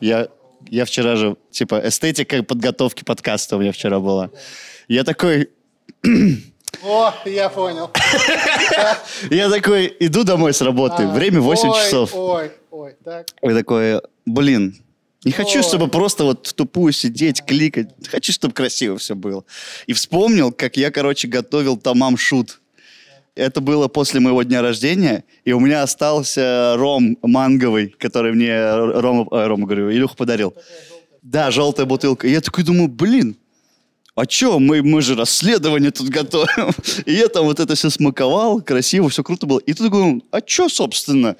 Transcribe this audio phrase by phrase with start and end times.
[0.00, 0.28] Я,
[0.68, 4.30] я вчера же, типа, эстетика подготовки подкаста у меня вчера была.
[4.88, 5.50] Я такой,
[6.82, 7.90] О, я понял.
[9.30, 12.14] я такой, иду домой с работы, время 8 Ой, часов.
[12.14, 13.26] Ой, ой, так.
[13.42, 14.76] И такой, блин,
[15.24, 17.90] не хочу, чтобы просто вот в тупую сидеть, кликать.
[18.08, 19.44] Хочу, чтобы красиво все было.
[19.86, 22.60] И вспомнил, как я, короче, готовил тамам шут.
[23.40, 28.52] Это было после моего дня рождения, и у меня остался ром манговый, который мне
[29.00, 30.54] Рома, э, Рома говорю, Илюха подарил.
[31.22, 32.28] Да, желтая бутылка.
[32.28, 33.38] И я такой думаю, блин,
[34.14, 36.70] а чё, мы, мы же расследование тут готовим.
[37.06, 39.58] И я там вот это все смаковал, красиво, все круто было.
[39.60, 41.36] И тут думаю, а чё, собственно,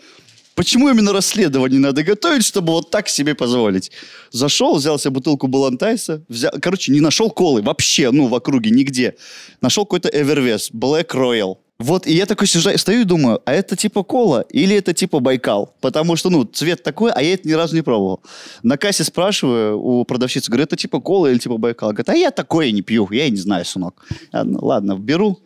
[0.54, 3.90] почему именно расследование надо готовить, чтобы вот так себе позволить?
[4.30, 9.16] Зашел, взял себе бутылку Балантайса, взял, короче, не нашел колы вообще, ну, в округе, нигде.
[9.60, 11.58] Нашел какой-то Эвервес, Black Royal.
[11.80, 15.18] Вот, и я такой сижу, стою и думаю, а это типа кола или это типа
[15.18, 15.74] Байкал?
[15.80, 18.20] Потому что, ну, цвет такой, а я это ни разу не пробовал.
[18.62, 21.92] На кассе спрашиваю у продавщицы, говорю, это типа кола или типа Байкал?
[21.92, 24.04] Говорит, а я такое не пью, я и не знаю, сынок.
[24.30, 25.38] Ладно, ладно, беру.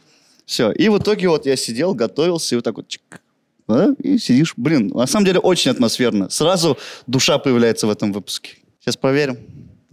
[0.44, 0.72] Все.
[0.72, 3.22] И в итоге вот я сидел, готовился, и вот так вот чик,
[3.68, 4.54] да, и сидишь.
[4.56, 6.30] Блин, на самом деле очень атмосферно.
[6.30, 8.56] Сразу душа появляется в этом выпуске.
[8.80, 9.38] Сейчас проверим.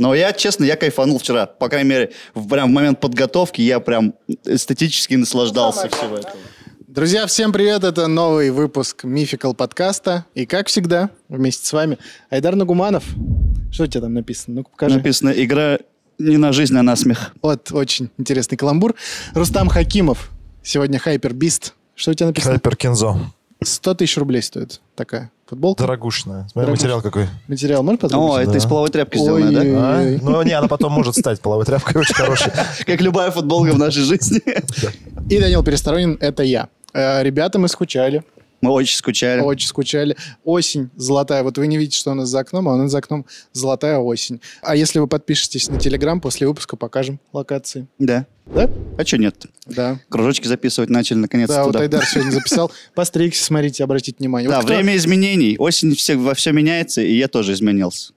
[0.02, 1.46] Но я, честно, я кайфанул вчера.
[1.46, 6.34] По крайней мере, в, прям в момент подготовки я прям эстетически наслаждался всего этого.
[6.88, 7.84] Друзья, всем привет!
[7.84, 10.26] Это новый выпуск Мификал подкаста.
[10.34, 12.00] И, как всегда, вместе с вами
[12.32, 13.04] Айдар Нагуманов.
[13.72, 14.56] Что у тебя там написано?
[14.56, 14.96] Ну-ка, покажи.
[14.96, 15.78] Написано «Игра
[16.18, 17.36] не на жизнь, а на смех».
[17.44, 18.96] Вот, очень интересный каламбур.
[19.36, 20.32] Рустам Хакимов.
[20.64, 21.76] Сегодня Хайпер Бист.
[21.94, 22.54] Что у тебя написано?
[22.54, 23.20] Хайпер Кензо.
[23.64, 25.84] 100 тысяч рублей стоит такая футболка.
[25.84, 26.48] Дорогушная.
[26.50, 26.72] Смотри, Дорогушная.
[26.72, 27.28] материал какой.
[27.48, 28.44] Материал можно О, подробнее?
[28.44, 28.58] это да.
[28.58, 29.62] из половой тряпки сделано, да?
[29.62, 30.18] А?
[30.22, 32.52] Ну, не, она потом может стать половой тряпкой очень хорошей.
[32.86, 34.42] Как любая футболка в нашей жизни.
[35.30, 36.70] И Данил Пересторонин, это я.
[36.94, 38.24] Э, Ребята, мы скучали.
[38.62, 39.42] Мы очень скучали.
[39.42, 40.16] Очень скучали.
[40.44, 41.44] Осень золотая.
[41.44, 43.98] Вот вы не видите, что у нас за окном, а у нас за окном золотая
[43.98, 44.40] осень.
[44.62, 47.88] А если вы подпишетесь на Телеграм, после выпуска покажем локации.
[47.98, 48.26] Да.
[48.46, 48.70] Да?
[48.98, 49.46] А что нет?
[49.66, 50.00] Да.
[50.10, 51.84] Кружочки записывать начали наконец-то Да, вот туда.
[51.84, 52.72] Айдар сегодня записал.
[52.96, 54.50] Постригся, смотрите, обратите внимание.
[54.50, 55.56] Да, Вот кто- время изменений.
[55.58, 58.14] Осень все, во все меняется, и я тоже изменился.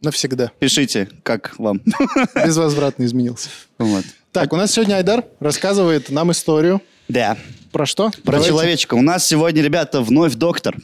[0.00, 0.50] Навсегда.
[0.58, 1.80] Пишите, как вам.
[2.34, 3.48] Безвозвратно изменился.
[3.78, 4.04] Вот.
[4.32, 6.82] Так, у нас сегодня Айдар рассказывает нам историю.
[7.08, 7.36] Да.
[7.74, 8.10] Про что?
[8.22, 8.48] Про Давайте.
[8.50, 8.94] человечка.
[8.94, 10.76] У нас сегодня, ребята, вновь доктор.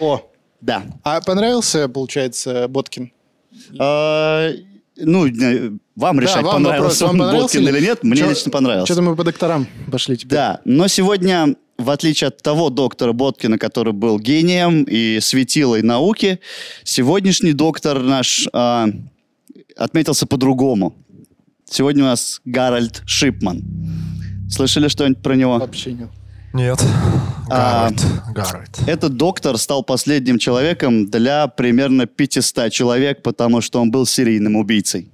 [0.00, 0.22] О,
[0.62, 0.82] Да.
[1.04, 3.12] а понравился, получается, Боткин?
[3.78, 4.50] А,
[4.96, 6.62] ну, э, вам решать, вам вопрос.
[6.64, 8.02] понравился Вам он понравился Боткин или- или нет.
[8.02, 8.86] Мне Чё- лично понравился.
[8.86, 10.30] Что-то мы по докторам пошли теперь.
[10.38, 16.40] Да, но сегодня, в отличие от того доктора Боткина, который был гением и светилой науки,
[16.82, 18.88] сегодняшний доктор наш а,
[19.76, 20.94] отметился по-другому.
[21.68, 23.62] Сегодня у нас Гарольд Шипман.
[24.50, 25.58] Слышали что-нибудь про него?
[25.58, 26.08] Вообще нет.
[26.52, 26.82] Нет.
[27.50, 28.32] А, Гаррет.
[28.34, 28.78] Гаррет.
[28.86, 35.10] Этот доктор стал последним человеком для примерно 500 человек, потому что он был серийным убийцей.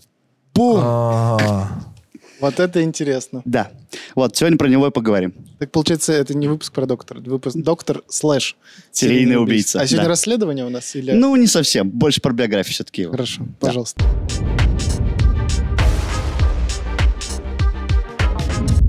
[0.54, 0.78] Бум!
[0.82, 1.68] А,
[2.40, 3.40] Вот это интересно.
[3.44, 3.70] Да.
[4.16, 5.32] Вот, сегодня про него и поговорим.
[5.60, 8.56] Так получается, это не выпуск про доктора, это выпуск доктор слэш
[8.90, 10.08] Серийный убийца, А сегодня да.
[10.10, 11.12] расследование у нас или...
[11.12, 11.88] Ну, не совсем.
[11.88, 13.02] Больше про биографию все-таки.
[13.02, 13.12] его.
[13.12, 14.04] Хорошо, пожалуйста.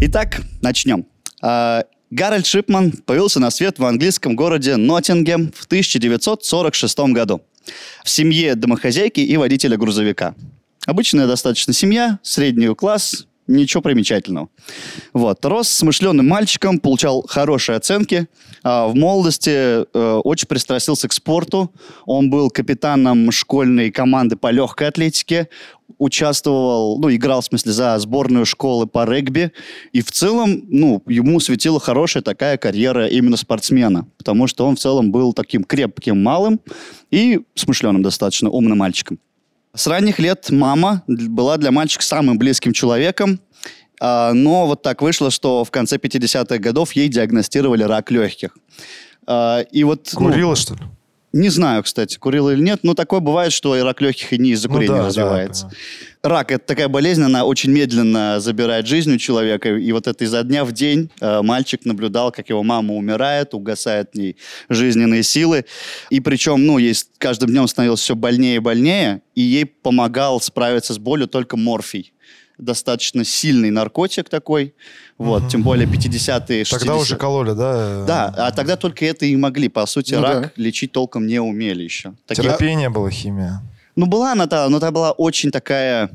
[0.06, 1.06] Итак, начнем.
[1.42, 7.42] А, Гарольд Шипман появился на свет в английском городе Ноттингем в 1946 году
[8.04, 10.36] в семье домохозяйки и водителя грузовика.
[10.86, 14.50] Обычная достаточно семья, средний класс, ничего примечательного.
[15.14, 15.44] Вот.
[15.46, 18.28] Рос смышленым мальчиком, получал хорошие оценки.
[18.64, 21.72] А, в молодости э, очень пристрастился к спорту.
[22.06, 25.50] Он был капитаном школьной команды по легкой атлетике.
[25.98, 29.52] Участвовал, ну, играл, в смысле, за сборную школы по регби.
[29.92, 34.08] И в целом, ну, ему светила хорошая такая карьера именно спортсмена.
[34.18, 36.60] Потому что он в целом был таким крепким малым
[37.12, 39.20] и смышленым достаточно, умным мальчиком.
[39.76, 43.40] С ранних лет мама была для мальчика самым близким человеком,
[44.00, 48.56] а, но вот так вышло, что в конце 50-х годов ей диагностировали рак легких.
[49.26, 50.82] А, И вот, ну, Курила, что ли?
[51.32, 54.52] не знаю, кстати, курила или нет, но такое бывает, что и рак легких и не
[54.52, 55.72] из-за Ну курения да, да, развивается.
[56.24, 59.76] Рак– это такая болезнь, она очень медленно забирает жизнь у человека.
[59.76, 64.12] И вот это изо дня в день э, мальчик наблюдал, как его мама умирает, угасает
[64.14, 64.38] в ней
[64.70, 65.66] жизненные силы.
[66.10, 70.40] И причем, ну, ей с каждым днем становилось все больнее и больнее, и ей помогал
[70.40, 72.14] справиться с болью только морфий.
[72.58, 74.76] Достаточно сильный наркотик такой.
[75.18, 76.66] Вот, тем более 50-е, 60-е.
[76.80, 78.06] Тогда уже кололи, да?
[78.06, 79.68] Да, а тогда только это и могли.
[79.68, 80.52] По сути, Ну рак да.
[80.56, 82.14] лечить толком не умели еще.
[82.28, 83.62] Такие- Терапии не было, химия.
[83.96, 86.10] Ну, была она, да, но та была очень такая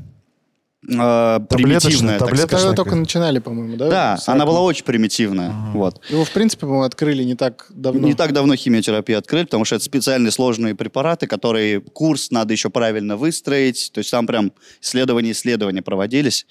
[0.83, 2.19] э, примитивная.
[2.19, 2.47] так таблеточная.
[2.47, 3.89] Когда только начинали, по-моему, да?
[3.89, 4.55] Да, С она раком?
[4.55, 5.51] была очень примитивная.
[5.73, 6.01] Вот.
[6.09, 8.07] Его, в принципе, по-моему, открыли не так давно.
[8.07, 12.69] Не так давно химиотерапию открыли, потому что это специальные сложные препараты, которые курс надо еще
[12.69, 13.91] правильно выстроить.
[13.93, 16.45] То есть там прям исследования исследования проводились.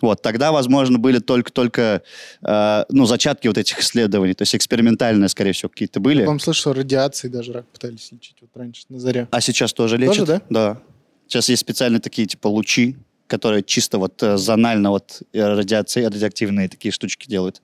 [0.00, 2.02] Вот тогда, возможно, были только-только
[2.42, 6.18] э, ну зачатки вот этих исследований, то есть экспериментальные, скорее всего, какие-то Я, были.
[6.20, 9.28] по-моему, слышал, что радиацией даже рак пытались лечить вот раньше, на заре.
[9.30, 10.26] А сейчас тоже лечат?
[10.26, 10.40] да?
[10.48, 10.78] Да.
[11.26, 16.68] Сейчас есть специальные такие типа лучи, которые чисто вот э, зонально вот э, радиации, радиоактивные
[16.68, 17.62] такие штучки делают.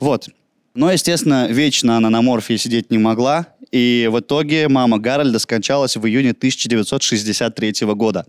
[0.00, 0.28] Вот.
[0.74, 5.96] Но, естественно, вечно она на морфии сидеть не могла, и в итоге мама Гарольда скончалась
[5.96, 8.26] в июне 1963 года.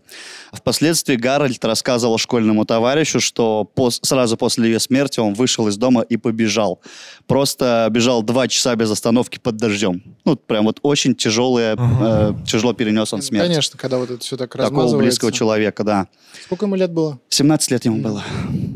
[0.54, 6.02] Впоследствии Гарольд рассказывал школьному товарищу, что пос- сразу после ее смерти он вышел из дома
[6.02, 6.80] и побежал.
[7.28, 10.02] Просто бежал два часа без остановки под дождем.
[10.26, 13.48] Ну, прям вот очень тяжелое, э, тяжело перенес он смерть.
[13.48, 14.98] Конечно, когда вот это все так Такого размазывается.
[14.98, 16.08] близкого человека, да.
[16.46, 17.20] Сколько ему лет было?
[17.30, 18.24] 17 лет ему было.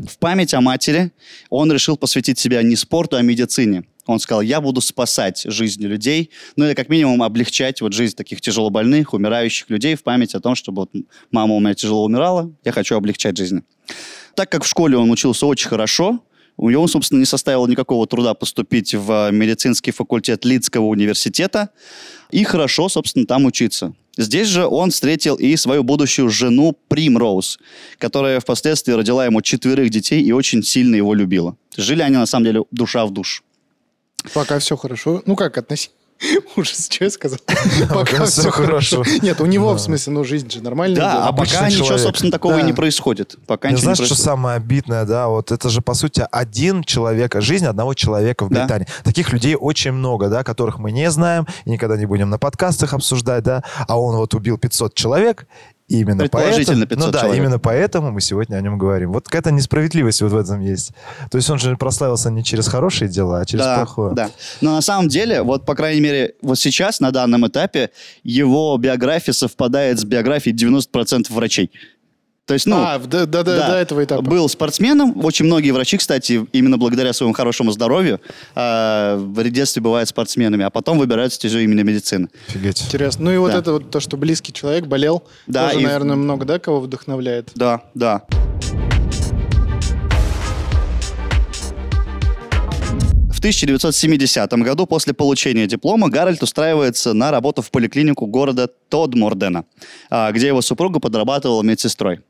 [0.09, 1.11] В память о матери
[1.49, 3.83] он решил посвятить себя не спорту, а медицине.
[4.07, 8.41] Он сказал, я буду спасать жизни людей, ну или как минимум облегчать вот жизнь таких
[8.41, 10.91] тяжелобольных, умирающих людей в память о том, чтобы вот
[11.29, 13.61] мама у меня тяжело умирала, я хочу облегчать жизнь.
[14.35, 16.23] Так как в школе он учился очень хорошо,
[16.57, 21.69] у него, собственно, не составило никакого труда поступить в медицинский факультет Лидского университета
[22.31, 23.93] и хорошо, собственно, там учиться.
[24.17, 27.59] Здесь же он встретил и свою будущую жену Примроуз,
[27.99, 31.55] которая впоследствии родила ему четверых детей и очень сильно его любила.
[31.75, 33.43] Жили они, на самом деле, душа в душ.
[34.33, 35.21] Пока все хорошо.
[35.25, 35.89] Ну как, относи.
[36.55, 37.37] Ужас, что я сказал?
[37.89, 39.03] Пока все хорошо.
[39.03, 39.19] хорошо.
[39.21, 40.97] Нет, у него, в смысле, ну, жизнь же нормальная.
[40.97, 42.65] Да, а пока ничего, собственно, такого и Да.
[42.65, 43.35] не происходит.
[43.45, 45.27] Пока Не знаешь, что самое обидное, да?
[45.27, 48.61] Вот это же, по сути, один человек, жизнь одного человека в Да.
[48.61, 48.87] Британии.
[49.03, 52.93] Таких людей очень много, да, которых мы не знаем и никогда не будем на подкастах
[52.93, 53.63] обсуждать, да.
[53.87, 55.45] А он вот убил 500 человек,
[55.87, 57.41] именно Предположительно поэтому, 500 ну да, человек.
[57.41, 59.13] именно поэтому мы сегодня о нем говорим.
[59.13, 60.91] Вот какая-то несправедливость вот в этом есть.
[61.31, 64.13] То есть он же прославился не через хорошие дела, а через да, плохое.
[64.13, 64.29] Да.
[64.61, 67.91] Но на самом деле, вот, по крайней мере, вот сейчас, на данном этапе,
[68.23, 71.71] его биография совпадает с биографией 90% врачей.
[72.47, 74.21] То есть, ну, А, в- да, да, до этого этапа.
[74.21, 75.13] Был спортсменом.
[75.25, 78.21] Очень многие врачи, кстати, именно благодаря своему хорошему здоровью
[78.55, 82.29] э, в детстве бывают спортсменами, а потом выбирают стезю именно медицины.
[82.47, 82.81] Офигеть.
[82.83, 83.25] Интересно.
[83.25, 83.57] Ну и вот Да.
[83.57, 87.51] это вот то, что близкий человек болел, Да, тоже, и- наверное, много, да, кого вдохновляет.
[87.53, 88.23] Да, да.
[93.29, 99.65] В 1970 году после получения диплома Гарольд устраивается на работу в поликлинику города Тодмордена,
[100.09, 102.21] а, где его супруга подрабатывала медсестрой.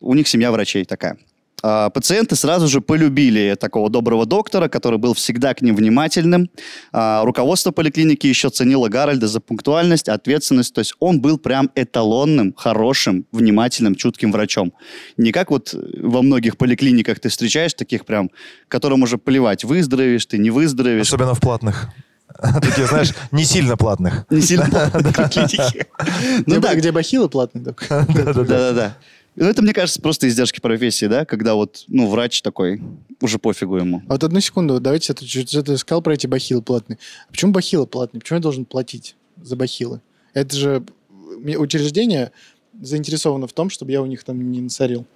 [0.00, 1.18] У них семья врачей такая.
[1.62, 6.50] А, Пациенты сразу же полюбили такого доброго доктора, который был всегда к ним внимательным.
[6.92, 10.74] А, Руководство поликлиники еще ценило Гарольда за пунктуальность, ответственность.
[10.74, 14.72] То есть он был прям эталонным, хорошим, внимательным, чутким врачом.
[15.16, 18.30] Не как вот во многих поликлиниках ты встречаешь таких прям,
[18.68, 21.08] которым уже плевать, выздоровеешь ты, не выздоровеешь.
[21.08, 21.88] Особенно в платных.
[22.60, 24.26] Такие, знаешь, не сильно платных.
[24.30, 25.86] Не сильно поликлиники.
[26.46, 27.64] Ну да, где бахилы платные.
[27.64, 28.96] Да-да-да.
[29.36, 32.82] Ну, это, мне кажется, просто издержки профессии, да, когда вот, ну, врач такой,
[33.20, 34.02] уже пофигу ему.
[34.08, 36.98] А вот одну секунду, давайте, ты сказал про эти бахилы платные.
[37.28, 38.20] А почему бахилы платные?
[38.20, 40.00] Почему я должен платить за бахилы?
[40.32, 40.82] Это же
[41.58, 42.32] учреждение
[42.80, 45.06] заинтересовано в том, чтобы я у них там не насорил.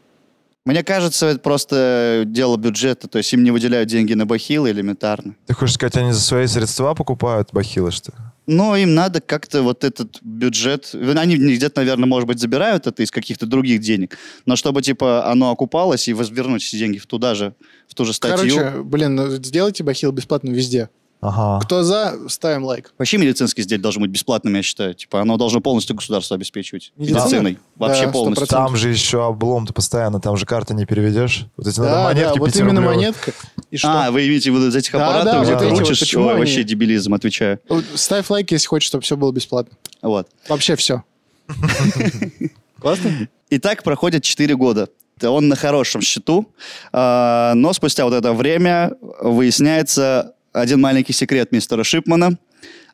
[0.66, 5.34] Мне кажется, это просто дело бюджета, то есть им не выделяют деньги на бахилы элементарно.
[5.46, 8.18] Ты хочешь сказать, они за свои средства покупают бахилы, что ли?
[8.52, 10.92] Но им надо как-то вот этот бюджет...
[10.92, 15.52] Они где-то, наверное, может быть, забирают это из каких-то других денег, но чтобы, типа, оно
[15.52, 17.54] окупалось и возвернуть эти деньги в туда же,
[17.86, 18.56] в ту же статью.
[18.56, 20.90] Короче, блин, ну, сделайте бахилы бесплатно везде.
[21.22, 21.62] Ага.
[21.64, 22.94] Кто за, ставим лайк.
[22.96, 24.94] Вообще медицинские изделия должны быть бесплатными, я считаю.
[24.94, 26.92] Типа, оно должно полностью государство обеспечивать.
[26.96, 27.18] Медицина?
[27.20, 27.58] Медициной.
[27.76, 28.46] Вообще Да, полностью.
[28.46, 28.48] 100%.
[28.48, 31.44] Там же еще облом-то постоянно, там же карты не переведешь.
[31.58, 33.32] Вот эти надо Да, монетки да, вот именно монетка.
[33.70, 34.06] И что?
[34.06, 36.24] А, вы имеете в виду из этих Да, аппаратов, да, где вот ты вот, почему
[36.24, 37.60] Ой, они- вообще дебилизм, отвечаю.
[37.68, 39.76] Вот Ставь лайк, если хочешь, чтобы все было бесплатно.
[40.00, 40.26] Вот.
[40.48, 41.02] Вообще все.
[42.80, 43.28] Классно?
[43.50, 44.88] И так проходит 4 года.
[45.22, 46.48] Он на хорошем счету,
[46.92, 52.38] а, но спустя вот это время выясняется один маленький секрет мистера Шипмана.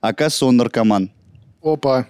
[0.01, 1.11] Оказывается, он наркоман.
[1.63, 2.07] Опа.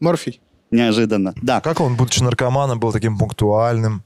[0.00, 0.40] Морфий.
[0.70, 1.34] Неожиданно.
[1.42, 1.60] Да.
[1.60, 4.02] Как он, будучи наркоманом, был таким пунктуальным?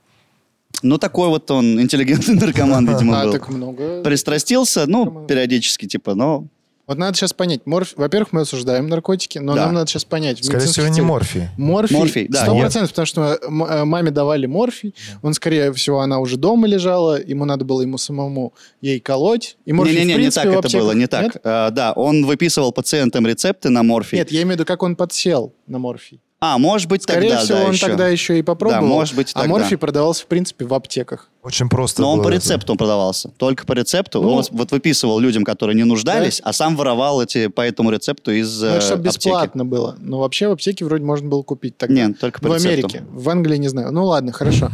[0.83, 3.33] Ну, такой вот он интеллигентный наркоман, видимо, А, был.
[3.33, 4.03] так много.
[4.03, 6.47] Пристрастился, ну, периодически, типа, но...
[6.87, 7.61] Вот надо сейчас понять.
[7.65, 7.95] Морф...
[7.97, 9.67] Во-первых, мы осуждаем наркотики, но Да.
[9.67, 10.45] нам надо сейчас понять.
[10.45, 11.49] Скорее всего, не морфий.
[11.57, 11.97] Морфий.
[11.97, 14.95] Морфий, да, Сто я- процентов, потому что э, маме давали морфий.
[15.23, 17.21] Он, скорее всего, она уже дома лежала.
[17.23, 19.57] Ему надо было ему самому ей колоть.
[19.65, 21.23] И морфий, в Не-не-не, не принципе, так в это было, не так.
[21.23, 21.37] Нет?
[21.45, 24.19] А, да, он выписывал пациентам рецепты на морфий.
[24.19, 26.21] Нет, я имею в виду, как он подсел на морфий.
[26.45, 27.87] А, может быть, Скорее тогда, всего, да, он еще.
[27.87, 28.81] тогда еще и попробовал.
[28.83, 29.49] Да, может быть, А тогда.
[29.49, 31.29] морфий продавался, в принципе, в аптеках.
[31.45, 33.29] Очень просто Но он по рецепту он продавался.
[33.37, 34.21] Только по рецепту.
[34.21, 38.33] Ну, он вот выписывал людям, которые не нуждались, а сам воровал эти по этому рецепту
[38.33, 39.25] из Ну, это э, чтобы аптеки.
[39.29, 39.95] бесплатно было.
[40.01, 41.95] Но вообще в аптеке вроде можно было купить тогда.
[41.95, 42.89] Нет, только по в рецепту.
[42.89, 43.05] Америке.
[43.09, 43.93] В Англии не знаю.
[43.93, 44.71] Ну ладно, хорошо.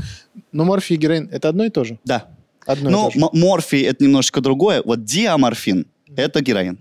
[0.53, 1.99] Но морфий и героин это одно и то же?
[2.03, 2.25] Да.
[2.65, 3.27] Одно Ну, и то же.
[3.35, 4.83] морфий это немножечко другое.
[4.87, 5.85] Вот диаморфин
[6.17, 6.79] это героин.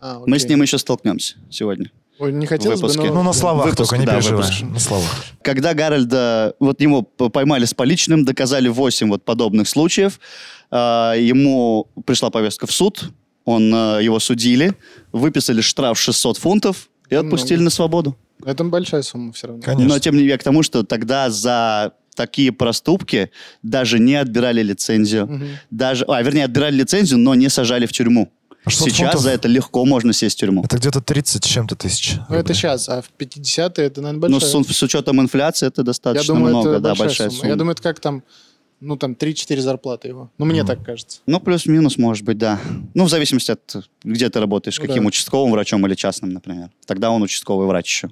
[0.00, 1.90] А, Мы с ним еще столкнемся сегодня.
[2.18, 3.08] Ой, не хотелось бы, выпуске.
[3.08, 3.14] но...
[3.16, 4.42] Ну, на словах Выпуск, только, не да, переживай.
[4.42, 4.62] выпуск.
[4.62, 5.24] На словах.
[5.42, 10.20] Когда Гарольда, вот его п- поймали с поличным, доказали 8 вот подобных случаев,
[10.70, 13.10] а, ему пришла повестка в суд,
[13.44, 14.74] он, а, его судили,
[15.12, 17.64] выписали штраф 600 фунтов и Это отпустили много.
[17.64, 18.16] на свободу.
[18.44, 19.62] Это большая сумма все равно.
[19.62, 19.88] Конечно.
[19.88, 23.30] Но тем не менее к тому, что тогда за такие проступки
[23.62, 25.26] даже не отбирали лицензию.
[25.26, 25.46] Мгм.
[25.70, 28.30] Даже, а, вернее, отбирали лицензию, но не сажали в тюрьму.
[28.64, 29.20] А 600 Сейчас фунтов?
[29.22, 30.64] за это легко можно сесть в тюрьму.
[30.64, 32.16] Это где-то 30 с чем-то тысяч.
[32.28, 34.62] Ну, это сейчас, а в 50-е это, наверное, Но большая.
[34.62, 37.40] с, с учетом инфляции это Я достаточно думаю, много, это да, большая, большая сумма.
[37.40, 37.50] сумма.
[37.50, 38.22] Я думаю, это как там,
[38.80, 40.30] ну, там 3-4 зарплаты его.
[40.38, 41.20] Ну, мне так кажется.
[41.26, 42.58] Ну, плюс-минус, может быть, да.
[42.94, 45.08] Ну, в зависимости от, где ты работаешь, Ну каким да.
[45.08, 46.70] участковым врачом или частным, например.
[46.86, 48.10] Тогда он участковый врач еще.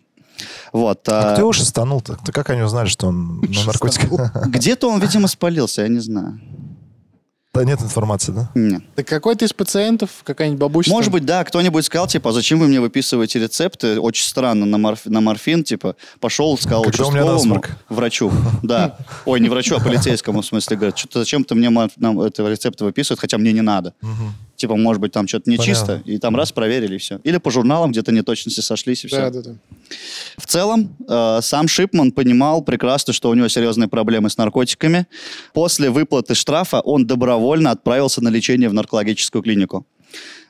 [0.72, 1.08] Вот.
[1.08, 2.18] А а, кто его шестанул-то?
[2.24, 4.46] Ты как они узнали, что он на наркотиках?
[4.48, 6.40] Где-то он, видимо, спалился, я не знаю.
[7.54, 8.50] Да нет информации, да?
[8.54, 8.82] Нет.
[8.94, 10.90] Так какой-то из пациентов, какая-нибудь бабушка...
[10.90, 14.00] Может быть, да, кто-нибудь сказал, типа, а зачем вы мне выписываете рецепты?
[14.00, 18.32] Очень странно, на, морф- на морфин, типа, пошел, сказал Когда участковому, врачу,
[18.62, 18.96] да.
[19.26, 22.84] Ой, не врачу, а полицейскому, в смысле, говорит, что-то зачем ты мне нам этого рецепта
[22.84, 23.92] выписывают, хотя мне не надо.
[24.00, 24.32] Мгм.
[24.62, 26.10] Типа, может быть, там что-то нечисто, Понятно.
[26.12, 27.18] и там раз проверили, и все.
[27.24, 29.16] Или по журналам где-то неточности сошлись, и все.
[29.16, 29.50] Да, да, да.
[30.38, 35.08] В целом, э, сам Шипман понимал прекрасно, что у него серьезные проблемы с наркотиками.
[35.52, 39.84] После выплаты штрафа он добровольно отправился на лечение в наркологическую клинику.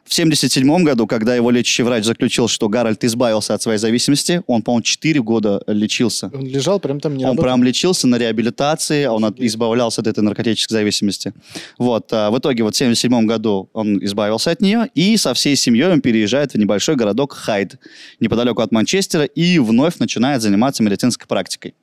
[0.05, 4.63] В 1977 году, когда его лечащий врач заключил, что Гарольд избавился от своей зависимости, он,
[4.63, 6.31] по-моему, 4 года лечился.
[6.35, 7.45] Он лежал прям там, не он работал.
[7.45, 11.33] прям лечился на реабилитации, он от- избавлялся от этой наркотической зависимости.
[11.79, 15.57] Вот, а в итоге вот в 1977 году он избавился от нее, и со всей
[15.57, 17.77] семьей он переезжает в небольшой городок Хайд,
[18.21, 21.75] неподалеку от Манчестера, и вновь начинает заниматься медицинской практикой.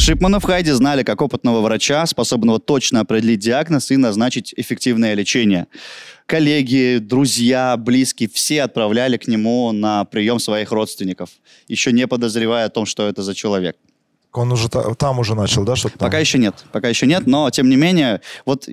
[0.00, 5.66] Шипмана в Хайде знали как опытного врача, способного точно определить диагноз и назначить эффективное лечение.
[6.24, 11.28] Коллеги, друзья, близкие, все отправляли к нему на прием своих родственников,
[11.68, 13.76] еще не подозревая о том, что это за человек.
[14.32, 15.98] Он уже та- там уже начал, да, что-то?
[15.98, 18.68] Пока еще нет, пока еще нет, но тем не менее, вот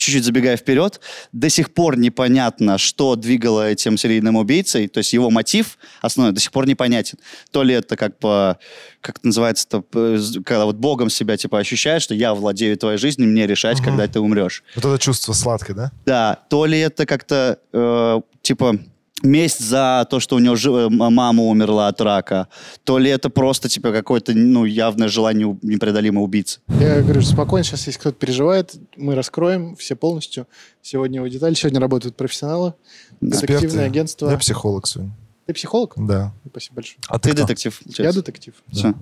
[0.00, 0.98] чуть-чуть забегая вперед,
[1.32, 6.40] до сих пор непонятно, что двигало этим серийным убийцей, то есть его мотив основной до
[6.40, 7.18] сих пор непонятен.
[7.50, 8.58] То ли это как по,
[9.02, 9.84] как это называется, то,
[10.16, 13.84] з- когда вот Богом себя типа ощущаешь, что я владею твоей жизнью, мне решать, Мгм.
[13.90, 14.64] когда ты умрешь.
[14.74, 15.92] Вот это чувство сладкое, да?
[16.06, 18.78] Да, то ли это как-то э, типа
[19.22, 22.48] месть за то, что у него жи- э, мама умерла от рака,
[22.84, 26.60] то ли это просто типа какое-то ну явное желание непреодолимо убийцы.
[26.80, 30.46] Я говорю, спокойно, сейчас если кто-то переживает, мы раскроем все полностью.
[30.82, 31.54] Сегодня его детали.
[31.54, 32.74] Сегодня работают профессионалы.
[33.20, 33.86] Детективное Эксперты.
[33.86, 34.30] агентство.
[34.30, 35.12] Я психолог сегодня.
[35.46, 35.94] Ты психолог?
[35.96, 36.32] Да.
[36.48, 36.98] Спасибо большое.
[37.08, 37.76] А Ты ты, детектив.
[37.80, 38.20] Я получается.
[38.20, 38.54] детектив.
[38.72, 38.94] Всё.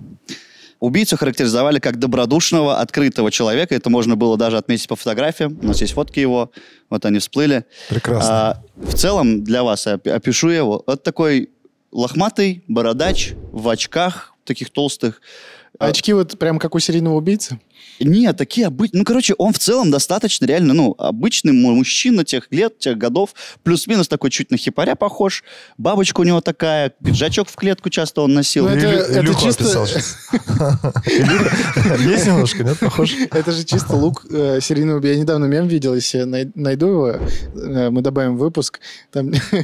[0.79, 3.75] Убийцу характеризовали как добродушного, открытого человека.
[3.75, 5.59] Это можно было даже отметить по фотографиям.
[5.61, 6.51] У нас есть фотки его.
[6.89, 7.65] Вот они всплыли.
[7.89, 8.29] Прекрасно.
[8.51, 10.83] А, в целом, для вас я опи- опишу его.
[10.87, 11.49] Это такой
[11.91, 15.21] лохматый бородач в очках, таких толстых.
[15.77, 17.59] А очки вот прям как у серийного убийцы?
[18.01, 18.99] Нет, такие обычные.
[18.99, 23.33] Ну, короче, он в целом достаточно реально, ну, обычный му- мужчина тех лет, тех годов.
[23.63, 25.43] Плюс-минус такой чуть на хипаря похож.
[25.77, 28.67] Бабочка у него такая, пиджачок в клетку часто он носил.
[28.69, 30.17] Ну, это- Илю- это чисто- описал щас.
[31.99, 33.13] Есть немножко, нет, похож?
[33.31, 35.15] Это же чисто лук э, серийного убийцы.
[35.15, 36.23] Я недавно мем видел, если
[36.55, 38.79] найду его, э, мы добавим выпуск.
[39.11, 39.63] Там э,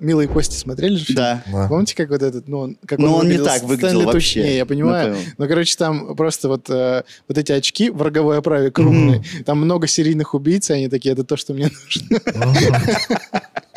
[0.00, 1.04] «Милые кости» смотрели же?
[1.04, 1.16] фильм?
[1.16, 1.42] Да.
[1.68, 3.44] Помните, как вот этот, ну, он, как Но он не выглядел?
[3.44, 4.42] так выглядел Стэнли вообще.
[4.42, 5.14] Не, я понимаю.
[5.14, 5.18] Ну.
[5.38, 9.22] Ну, короче, там просто вот, э, вот эти очки в роговой оправе крупные.
[9.44, 12.20] Там много серийных убийц, и они такие, это то, что мне нужно.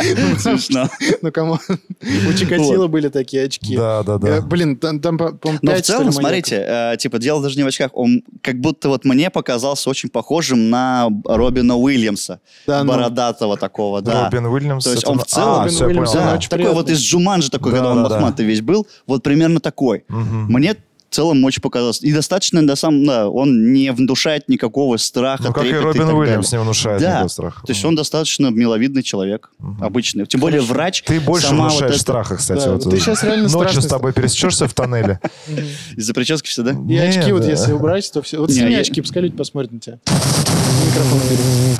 [0.39, 0.89] Смешно.
[1.21, 1.53] Ну, кому?
[2.29, 3.75] У Чикатило были такие очки.
[3.75, 4.41] Да, да, Э, да.
[4.41, 7.91] Блин, там, по-моему, Но в целом, смотрите, э, типа, дело даже не в очках.
[7.93, 12.39] Он как будто вот мне показался очень похожим на Робина Уильямса.
[12.67, 12.85] Ну.
[12.85, 14.25] Бородатого такого, да.
[14.25, 14.83] Робин Уильямс.
[14.83, 18.45] То есть он в целом- А, такой вот из Джуманджи такой, Да, когда он лохматый
[18.45, 18.87] весь был.
[19.07, 20.05] Вот примерно такой.
[20.07, 20.75] Мне
[21.11, 22.01] в целом очень показалось.
[22.01, 26.15] И достаточно, да, сам, да, он не внушает никакого страха, Ну, как и Робин так
[26.15, 26.59] Уильямс далее.
[26.61, 27.07] не внушает Да.
[27.09, 27.65] никакого страха.
[27.67, 29.51] То есть он достаточно миловидный человек,
[29.81, 30.25] обычный.
[30.25, 31.03] Тем более врач.
[31.05, 32.63] Ты больше сама вот внушаешь это- страха, кстати.
[32.63, 35.19] Да, вот, ты щас реально Ночью страшный с тобой пересечешься в тоннеле.
[35.97, 36.71] Из-за прически все, да?
[36.89, 38.39] И очки вот если убрать, то все.
[38.39, 39.99] Вот сними очки, пускай люди посмотрят на тебя.
[40.05, 41.75] Микрофон убери.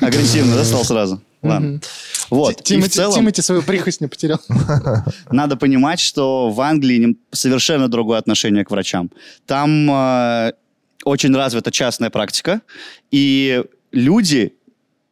[0.00, 1.20] Агрессивно, да, стал сразу?
[1.42, 1.78] Ладно.
[2.30, 2.62] Вот.
[2.62, 4.40] Тимати, целом Тимати свою прихость не потерял.
[5.30, 9.10] надо понимать, что в Англии совершенно другое отношение к врачам.
[9.46, 10.52] Там э,
[11.04, 12.60] очень развита частная практика,
[13.10, 13.62] и
[13.92, 14.52] люди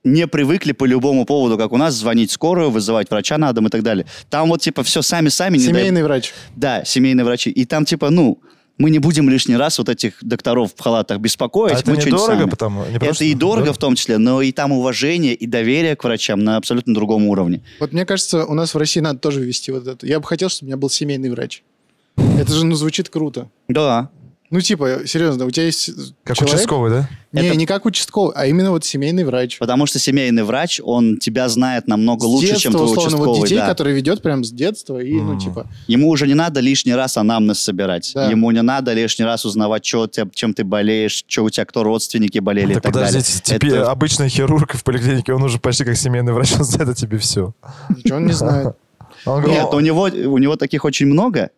[0.04, 3.71] не привыкли по любому поводу, как у нас, звонить скорую, вызывать врача на дом и
[3.71, 4.07] так далее.
[4.31, 5.59] Там вот типа все сами-сами.
[5.59, 6.33] не дай- Семейный врач.
[6.57, 7.50] Да, семейные врачи.
[7.50, 8.40] И там типа, ну,
[8.82, 11.74] мы не будем лишний раз вот этих докторов в халатах беспокоить.
[11.74, 12.50] А это мы недорого, сами.
[12.50, 12.84] потому...
[12.84, 13.72] не Это просто- и дорого да?
[13.72, 17.62] в том числе, но и там уважение и доверие к врачам на абсолютно другом уровне.
[17.78, 20.04] Вот мне кажется, у нас в России надо тоже ввести вот это.
[20.04, 21.62] Я бы хотел, чтобы у меня был семейный врач.
[22.16, 23.48] Это же, ну, звучит круто.
[23.68, 24.10] Да.
[24.52, 25.90] Ну, типа, серьезно, у тебя есть
[26.25, 26.56] Как человек...
[26.56, 27.09] участковый, да?
[27.32, 29.59] Не, Это- не как участковый, а именно вот семейный врач.
[29.59, 33.28] Потому что семейный врач, он тебя знает намного С лучше, детства, чем твой условно, участковый.
[33.38, 33.66] вот детей, да.
[33.66, 35.38] которые ведет прям с детства, и, ну, Мгм.
[35.40, 35.66] типа...
[35.87, 38.12] Ему уже не надо лишний раз анамнез собирать.
[38.14, 38.28] Да.
[38.30, 41.82] Ему не надо лишний раз узнавать, чё тебя, чем ты болеешь, что у тебя, кто
[41.82, 43.09] родственники болели и Так так далее.
[43.09, 46.90] подождите, теперь Это- обычный хирург в поликлинике, он уже почти как семейный врач, он знает
[46.90, 47.54] о тебе все.
[47.88, 48.76] Ничего он не знает.
[49.25, 51.50] Он Нет, у него, у него таких очень много.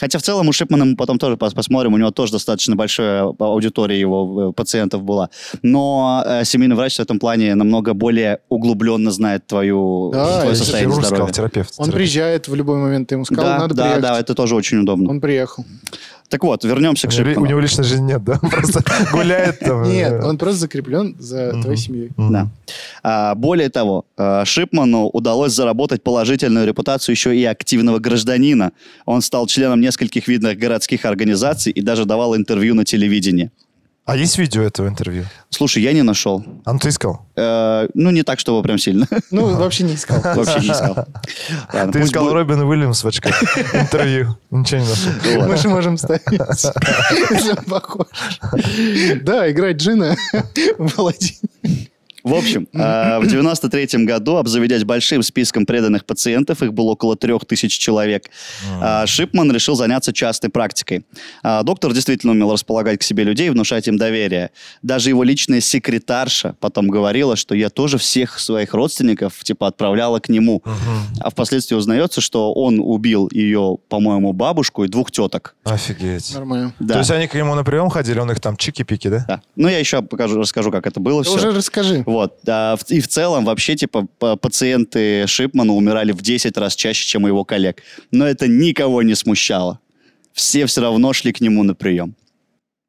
[0.00, 3.22] Хотя в целом у Шипмана мы потом тоже пос- посмотрим, у него тоже достаточно большая
[3.38, 5.28] аудитория его э, пациентов была.
[5.62, 10.90] Но э, семейный врач в этом плане намного более углубленно знает твою, Да, твое состояние
[10.90, 11.32] хирург сказал, здоровья.
[11.34, 11.74] терапевт.
[11.76, 11.94] Он терапевт.
[11.96, 14.02] приезжает в любой момент, ты ему сказал, Да, надо да, приехать.
[14.02, 15.10] да, это тоже очень удобно.
[15.10, 15.64] Он приехал.
[16.30, 17.42] Так вот, вернемся к Шипману.
[17.42, 18.38] у него личной жизни нет, да?
[18.40, 19.82] Он просто гуляет там.
[19.90, 22.10] Нет, э, он просто закреплен за твоей семьей.
[22.16, 22.48] Да.
[23.02, 28.70] А, более того, а, Шипману удалось заработать положительную репутацию еще и активного гражданина.
[29.06, 33.50] Он стал членом нескольких видных городских организаций и даже давал интервью на телевидении.
[34.06, 35.24] А есть видео этого интервью?
[35.50, 36.44] Слушай, я не нашел.
[36.64, 37.26] А ну ты искал?
[37.36, 39.06] Э, ну, не так, чтобы прям сильно.
[39.30, 40.20] Ну, вообще не искал.
[40.34, 41.06] Вообще не искал.
[41.72, 42.34] Ладно, Ты пусть искал будет.
[42.34, 43.40] Робин Уильямс в очках.
[43.74, 44.36] Интервью.
[44.50, 45.12] Ничего не нашел.
[45.24, 45.48] Ну ладно.
[45.48, 46.22] Мы же можем ставить.
[46.32, 48.06] Если он похож.
[49.22, 50.16] Да, играть Джина
[50.78, 51.38] в Аладдине.
[52.22, 57.44] В общем, э, в 93 году, обзаведясь большим списком преданных пациентов, их было около трех
[57.44, 58.30] тысяч человек,
[58.80, 61.04] э, Шипман решил заняться частной практикой.
[61.42, 64.50] А, Доктор действительно умел располагать к себе людей, внушать им доверие.
[64.82, 70.28] Даже его личная секретарша потом говорила, что я тоже всех своих родственников типа отправляла к
[70.28, 70.62] нему.
[71.20, 75.54] А впоследствии узнается, что он убил ее, по-моему, бабушку и двух теток.
[75.64, 76.34] Офигеть.
[76.34, 76.72] Нормально.
[76.78, 76.94] Да.
[76.94, 79.24] То есть они к нему на прием ходили, он их там чики-пики, да?
[79.28, 79.42] Да.
[79.56, 81.38] Ну, я еще покажу, расскажу, как это было Ты все.
[81.38, 82.02] уже расскажи.
[82.10, 82.38] Вот.
[82.48, 87.28] А и в целом вообще, типа, пациенты Шипмана умирали в 10 раз чаще, чем у
[87.28, 87.82] его коллег.
[88.10, 89.78] Но это никого не смущало.
[90.32, 92.14] Все все равно шли к нему на прием.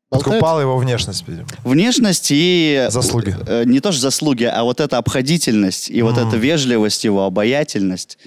[0.09, 1.47] А Подкупала его внешность, видимо.
[1.63, 2.87] Внешность и...
[2.89, 3.35] Заслуги.
[3.47, 8.17] э, Не то что заслуги, а вот эта обходительность и вот эта вежливость его, обаятельность.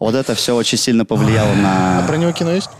[0.00, 2.06] Вот это все очень сильно повлияло А на...
[2.08, 2.70] про него кино есть?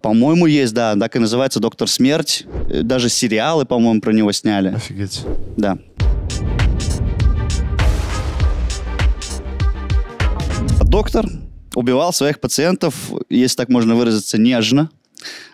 [0.00, 0.96] По-моему, есть, да.
[0.96, 2.44] Так и называется «Доктор Смерть».
[2.70, 4.74] Э, Даже сериалы, по-моему, про него сняли.
[4.74, 5.20] Офигеть.
[5.56, 5.78] Да.
[10.92, 11.26] Доктор
[11.74, 12.94] убивал своих пациентов,
[13.30, 14.90] если так можно выразиться, нежно.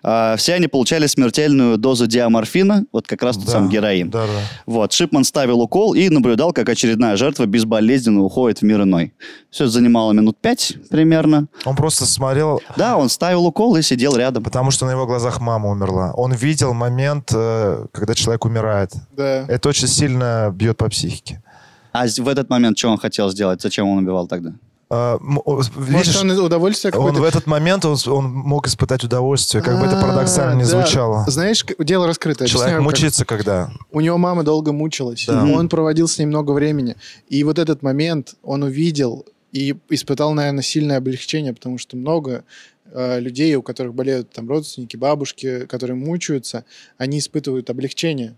[0.02, 4.10] А, все они получали смертельную дозу диаморфина, вот как раз тот Да, сам героин.
[4.10, 4.40] Да, да.
[4.66, 9.14] Вот, Шипман ставил укол и наблюдал, как очередная жертва безболезненно уходит в мир иной.
[9.50, 11.46] Все это занимало минут пять примерно.
[11.64, 14.42] Он просто смотрел, Да, он ставил укол и сидел рядом.
[14.42, 16.12] потому что на его глазах мама умерла.
[16.14, 18.90] Он видел момент, э, когда человек умирает.
[19.16, 19.44] Да.
[19.46, 21.44] Это очень сильно бьет по психике.
[21.92, 23.62] А в этот момент что он хотел сделать?
[23.62, 24.54] Зачем он убивал тогда?
[24.90, 29.78] А, Может, видишь, он удовольствие он в этот момент он, он мог испытать удовольствие, как
[29.78, 31.24] бы это А, парадоксально не звучало.
[31.26, 32.46] Знаешь, дело раскрыто.
[32.46, 33.70] Человек мучится, когда.
[33.92, 35.28] У него мама долго мучилась.
[35.28, 36.96] Он проводил с ней много времени.
[37.28, 42.44] И вот этот момент он увидел и испытал, наверное, сильное облегчение, потому что много
[42.92, 46.64] э, людей, у которых болеют там родственники, бабушки, которые мучаются,
[46.98, 48.36] они испытывают облегчение,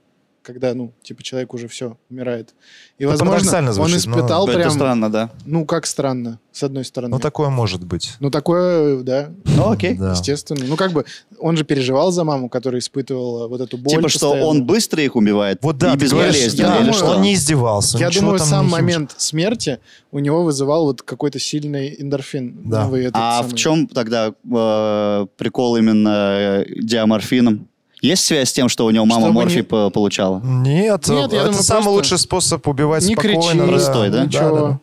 [0.53, 2.55] когда, ну, типа, человек уже все, умирает.
[2.99, 5.31] И, Это возможно, парадоксально он звучит, но- испытал это прям, странно, да.
[5.47, 7.13] ну, как странно, с одной стороны.
[7.15, 8.15] Ну, такое может быть.
[8.21, 9.95] Ну, такое, да, Ну, окей.
[9.95, 10.13] Да.
[10.13, 10.65] естественно.
[10.67, 11.05] Ну, как бы,
[11.39, 15.17] он же переживал за маму, которая испытывала вот эту боль Типа, что он быстро их
[15.17, 17.07] убивает Вот да, и безболезненно, я или думаю, что?
[17.07, 17.99] он не издевался.
[17.99, 19.79] Я думаю, там сам момент смерти
[20.11, 22.63] у него вызывал вот какой-то сильный эндорфин.
[22.65, 22.85] Да.
[22.85, 23.51] новый этот А самый.
[23.53, 27.69] в чем тогда э, прикол именно э, диаморфином?
[28.01, 30.41] Есть связь с тем, что у него мама Чтобы морфий не- по- получала?
[30.43, 33.41] Нет, Нет, я это думаю, самый просто лучший способ убивать Не спокойно.
[33.43, 33.67] кричи, да.
[33.67, 34.25] Простой, да?
[34.25, 34.57] ничего.
[34.57, 34.81] Да, да.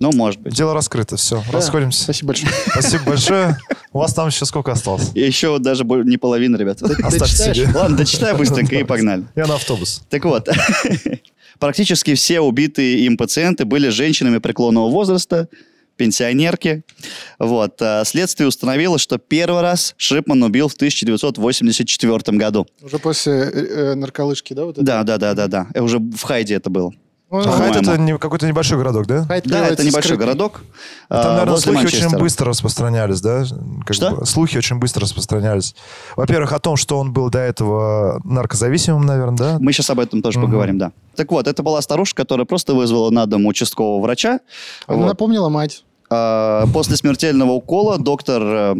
[0.00, 0.54] Ну, может быть.
[0.54, 1.58] Дело раскрыто, все, Да.
[1.58, 2.04] расходимся.
[2.04, 2.52] Спасибо большое.
[2.70, 3.58] Спасибо большое.
[3.92, 5.10] У вас там еще сколько осталось?
[5.14, 6.82] Еще даже не половина, ребят.
[6.82, 7.68] Оставьте себе.
[7.74, 9.24] Ладно, дочитай быстренько и погнали.
[9.36, 10.02] Я на автобус.
[10.08, 10.48] Так вот,
[11.58, 15.48] практически все убитые им пациенты были женщинами преклонного возраста,
[16.00, 16.82] пенсионерки.
[17.38, 17.80] Вот.
[17.82, 22.66] а Следствие установило, что первый раз Шипман убил в 1984 году.
[22.82, 24.64] Уже после э, э, нарколыжки, да?
[24.64, 24.82] Вот это?
[24.86, 25.66] Да, да, да, да, да.
[25.74, 26.92] Э, Уже в Хайде это было.
[27.32, 29.24] А Хайт это не- какой-то небольшой городок, да?
[29.24, 30.16] Хайт Да, это небольшой скрытый.
[30.26, 30.62] городок.
[31.08, 32.18] Там, а, наверное, возле слухи очень Манчестера.
[32.18, 33.44] быстро распространялись, да?
[33.86, 34.10] Как Что?
[34.16, 35.76] бы слухи очень быстро распространялись.
[36.16, 39.56] Во-первых, о том, что он был до этого наркозависимым, наверное, да?
[39.60, 40.48] Мы сейчас об этом тоже Мгм.
[40.48, 40.90] поговорим, да.
[41.14, 44.40] Так вот, это была старушка, которая просто вызвала на дом участкового врача.
[44.88, 45.06] Она Вот.
[45.06, 45.84] напомнила мать.
[46.10, 48.42] А, После смертельного укола доктор...
[48.42, 48.74] э,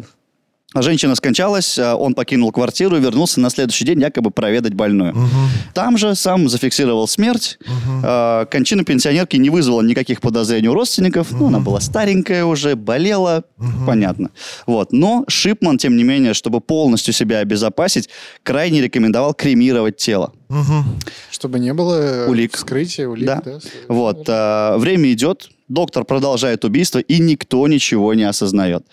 [0.72, 5.12] Женщина скончалась, а он покинул квартиру и вернулся на следующий день якобы проведать больную.
[5.16, 5.48] Мгм.
[5.74, 7.58] Там же сам зафиксировал смерть.
[8.04, 11.32] А, Кончина пенсионерки не вызвала никаких подозрений у родственников.
[11.32, 13.42] Ну, она была старенькая уже, болела,
[13.84, 14.30] понятно.
[14.66, 14.92] Вот.
[14.92, 18.08] Но Шипман, тем не менее, чтобы полностью себя обезопасить,
[18.44, 20.32] крайне рекомендовал кремировать тело.
[20.50, 20.84] Мгм.
[21.32, 22.54] Чтобы не было э, Улик.
[22.56, 23.26] вскрытия, улик.
[23.26, 23.42] Да.
[23.44, 23.58] Да.
[23.88, 24.24] Вот.
[24.28, 28.85] а, время идет, доктор продолжает убийство, и никто ничего не осознает.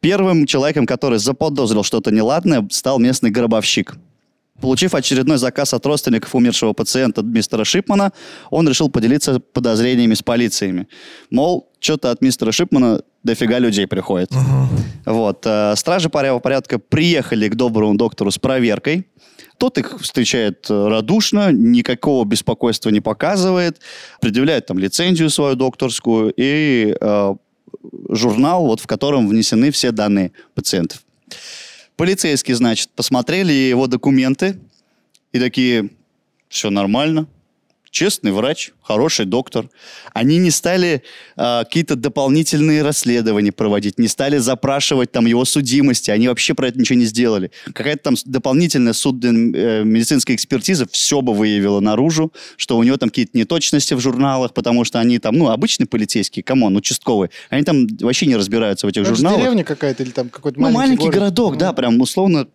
[0.00, 3.94] Первым человеком, который заподозрил что-то неладное, стал местный гробовщик.
[4.60, 8.12] Получив очередной заказ от родственников умершего пациента мистера Шипмана,
[8.50, 10.86] он решил поделиться подозрениями с полициями.
[11.30, 14.30] Мол, что-то от мистера Шипмана дофига людей приходит.
[15.04, 15.44] Вот.
[15.46, 19.06] э, Стражи правопорядка приехали к доброму доктору с проверкой.
[19.62, 23.80] Тот их встречает э, радушно, никакого беспокойства не показывает,
[24.20, 27.34] предъявляет там лицензию свою докторскую и э,
[28.08, 31.04] журнал, вот, в котором внесены все данные пациентов.
[31.94, 34.58] Полицейские, значит, посмотрели его документы
[35.30, 35.90] и такие,
[36.48, 37.28] все нормально,
[37.92, 39.68] честный врач, хороший доктор.
[40.14, 41.02] Они не стали
[41.36, 46.80] а, какие-то дополнительные расследования проводить, не стали запрашивать там его судимости, они вообще про это
[46.80, 47.52] ничего не сделали.
[47.66, 53.92] Какая-то там дополнительная судно-медицинская экспертиза все бы выявила наружу, что у него там какие-то неточности
[53.94, 58.24] в журналах, потому что они там, ну, обычные полицейские, come on, участковые, они там вообще
[58.26, 59.38] не разбираются в этих Это журналах.
[59.38, 61.14] деревня какая-то или там какой-то Ну, маленький, город.
[61.14, 62.48] городок, да, Ну, прям условно,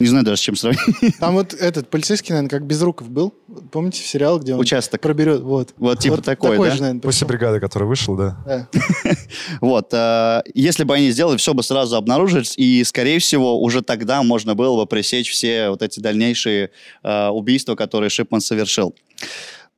[0.00, 1.18] не знаю даже с чем сравнить.
[1.20, 3.34] Там вот этот полицейский, наверное, как Безруков был.
[3.70, 5.00] Помните в сериал, где он Участок.
[5.00, 5.42] проберет?
[5.42, 5.74] Вот.
[5.76, 6.74] Вот типа такой, такой да?
[6.74, 8.36] же, наверное, После бригады, который вышел, да.
[8.46, 8.68] Да.
[9.60, 14.22] Вот, э, если бы они сделали, все бы сразу обнаружилось, и, скорее всего, уже тогда
[14.22, 16.70] можно было бы пресечь все вот эти дальнейшие
[17.02, 18.94] э, убийства, которые Шипман совершил.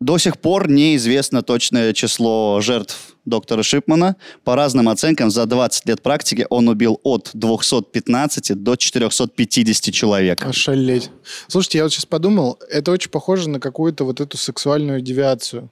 [0.00, 4.16] До сих пор неизвестно точное число жертв доктора Шипмана.
[4.44, 10.44] По разным оценкам, за 20 лет практики он убил от 215 до 450 человек.
[10.44, 11.10] Ошалеть.
[11.48, 15.70] Слушайте, я вот сейчас подумал, это очень похоже на какую-то вот эту сексуальную девиацию.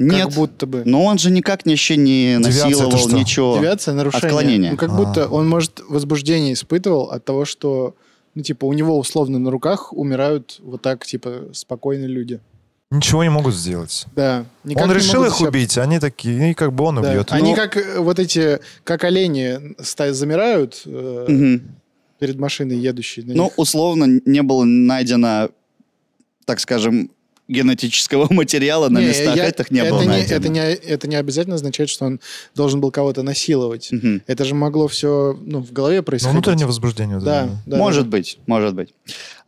[0.00, 0.82] Нет, Как будто бы.
[0.84, 3.16] но он же никак еще не насиловал, что?
[3.16, 3.56] ничего.
[3.58, 4.26] Девиация, нарушение.
[4.28, 4.70] Отклонение.
[4.72, 4.94] Ну, как А.
[4.94, 7.96] будто он, может, возбуждение испытывал от того, что,
[8.36, 12.38] ну, типа, у него условно на руках умирают вот так, типа, спокойно люди.
[12.90, 14.06] Ничего не могут сделать.
[14.16, 14.46] Да.
[14.64, 17.10] Он решил их себя- убить, они такие, и как бы он Да.
[17.10, 17.30] убьет.
[17.32, 19.74] Они Ну- как э, вот эти, как олени
[20.12, 21.62] замирают э, Мгм.
[22.18, 23.22] перед машиной едущей.
[23.26, 23.52] Ну, них.
[23.58, 25.50] условно, не было найдено,
[26.46, 27.10] так скажем,
[27.46, 30.36] генетического материала на Не, местах я- этих не это было не, найдено.
[30.36, 32.20] это, не, это не обязательно означает, что он
[32.54, 33.90] должен был кого-то насиловать.
[33.92, 34.22] Мгм.
[34.26, 36.32] Это же могло все ну, в голове Ну, происходить.
[36.34, 37.20] внутреннее возбуждение.
[37.20, 37.76] Да, это, да.
[37.76, 38.10] может да.
[38.10, 38.94] быть, может быть.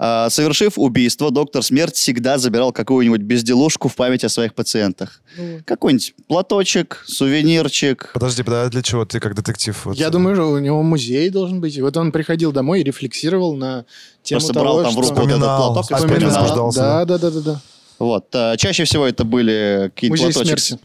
[0.02, 5.20] А, совершив убийство, доктор Смерть всегда забирал какую-нибудь безделушку в память о своих пациентах.
[5.36, 8.10] Ну, Какой-нибудь платочек, сувенирчик.
[8.14, 9.78] Подожди, подожди, а для чего ты как детектив?
[9.84, 11.76] вот, Я думаю, что у него музей должен быть.
[11.76, 13.84] И вот он приходил домой и рефлексировал на
[14.22, 15.02] тему Просто того, брал там в что...
[15.02, 15.92] руку вот этот платок.
[15.92, 16.74] опять.
[16.74, 17.60] Да, да, да, да, да.
[17.98, 18.34] Вот.
[18.34, 20.78] а, чаще всего это были какие-то платочек, смерти.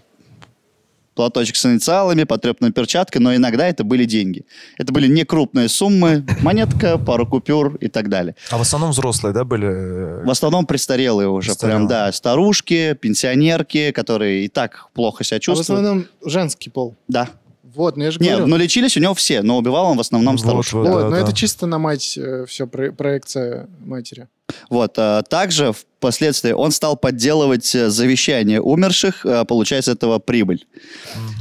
[1.16, 4.46] Платочек с инициалами, потрепанной перчаткой, но иногда это были деньги.
[4.78, 8.36] Это были не крупные суммы, монетка, пару купюр и так далее.
[8.52, 9.68] А в основном взрослые, да, были?
[9.68, 11.78] э, В основном престарелые уже, Престарелые.
[11.80, 15.70] прям, да, старушки, пенсионерки, которые и так плохо себя А в чувствуют.
[15.80, 16.96] основном женский пол.
[17.08, 17.30] Да.
[17.76, 18.48] Вот, ну я же Нет, говорю.
[18.48, 20.74] но лечились у него все, но убивал он в основном Вот, старушек.
[20.76, 20.88] вот.
[20.88, 21.20] вот, да, но да.
[21.22, 24.28] это чисто на мать все, проекция матери.
[24.70, 24.96] Вот.
[24.98, 30.66] а, Также впоследствии он стал подделывать э, завещания умерших, э, получая с этого прибыль.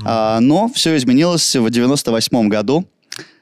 [0.04, 2.86] А, Но все изменилось в 98 году.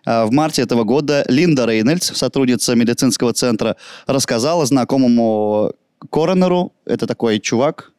[0.04, 5.72] А, В марте этого года Линда Рейнольдс, сотрудница медицинского центра, рассказала знакомому
[6.10, 7.92] коронеру, это такой чувак,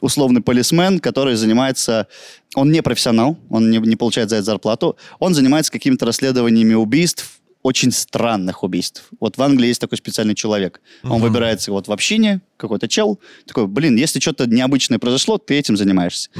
[0.00, 2.08] условный полисмен, который занимается...
[2.56, 4.96] Он не профессионал, он не, не получает за это зарплату.
[5.20, 9.04] Он занимается какими-то расследованиями убийств, очень странных убийств.
[9.20, 10.80] Вот в Англии есть такой специальный человек.
[11.02, 15.76] Он выбирается вот в общине, какой-то чел, такой, блин, если что-то необычное произошло, ты этим
[15.76, 16.30] занимаешься.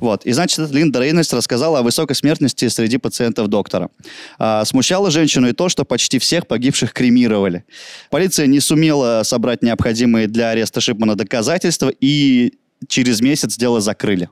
[0.00, 0.24] Вот.
[0.26, 3.90] И, значит, Линда Рейнольдс рассказала о высокой смертности среди пациентов доктора.
[4.38, 7.64] А, смущало женщину и то, что почти всех погибших кремировали.
[8.10, 12.54] Полиция не сумела собрать необходимые для ареста Шипмана доказательства и
[12.88, 14.28] через месяц дело закрыли.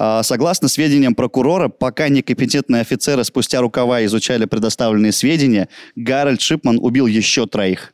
[0.00, 7.06] А, Согласно сведениям прокурора, пока некомпетентные офицеры спустя рукава изучали предоставленные сведения, Гарольд Шипман убил
[7.08, 7.92] еще троих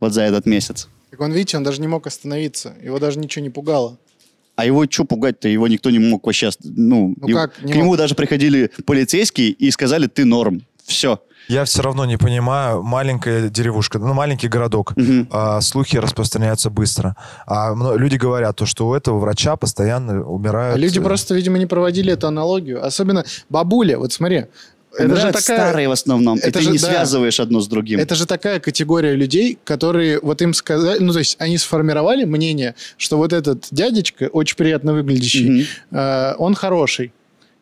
[0.00, 0.86] вот за этот месяц.
[1.10, 2.74] Так он, видите, он даже не мог остановиться.
[2.82, 3.98] Его даже ничего не пугало.
[4.56, 5.48] А его что пугать-то?
[5.48, 6.50] Его никто не мог вообще...
[6.62, 7.96] Ну, Ну его- как, не к нему мог?
[7.96, 10.62] даже приходили полицейские и сказали, ты норм.
[10.86, 11.20] Все.
[11.48, 15.28] Я все равно не понимаю, маленькая деревушка, ну, маленький городок, Мгм.
[15.30, 17.16] а, слухи распространяются быстро.
[17.46, 20.76] А люди говорят, то, что у этого врача постоянно умирают...
[20.76, 22.84] А люди э, просто, видимо, не проводили эту аналогию.
[22.84, 24.46] Особенно бабуля, вот смотри.
[24.96, 25.58] Это же такая...
[25.58, 26.38] старые в основном.
[26.38, 26.86] это и ты же, не да.
[26.86, 27.98] связываешь одно с другим.
[27.98, 32.74] Это же такая категория людей, которые вот им сказали, ну то есть они сформировали мнение,
[32.96, 35.98] что вот этот дядечка, очень приятно выглядящий, Мгм.
[35.98, 37.12] э, он хороший.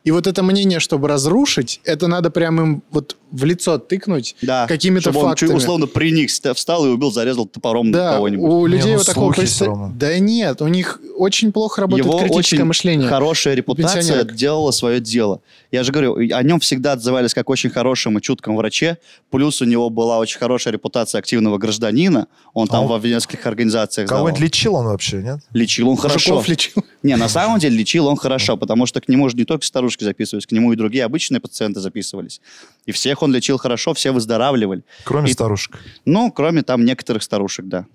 [0.05, 4.67] И вот это мнение, чтобы разрушить, это надо прям им вот в лицо тыкнуть Да.
[4.67, 5.55] какими-то Чтобы он фактами.
[5.55, 8.45] условно приник, ст- встал и убил, зарезал топором Да, кого-нибудь.
[8.51, 9.97] у Не, людей ну, вот такого представ-.
[9.97, 13.09] Да нет, у них очень плохо работает Его критическое очень мышление.
[13.09, 14.35] хорошая репутация пенсионерок.
[14.35, 15.41] делала свое дело.
[15.71, 18.99] Я же говорю, о нем всегда отзывались как очень хорошем и чутком враче.
[19.31, 22.27] Плюс у него была очень хорошая репутация активного гражданина.
[22.53, 25.39] Он там А он- во нескольких организациях Кого-нибудь лечил он вообще, нет?
[25.53, 26.35] лечил он хорошо.
[26.35, 26.85] Мужиков лечил.
[27.03, 30.05] Не, на самом деле лечил он хорошо, потому что к нему же не только старушки
[30.05, 32.41] записывались, к нему и другие обычные пациенты записывались.
[32.87, 34.83] И всех он лечил хорошо, все выздоравливали.
[35.05, 35.79] Кроме И- старушек.
[36.05, 37.87] Ну, кроме там некоторых старушек, да.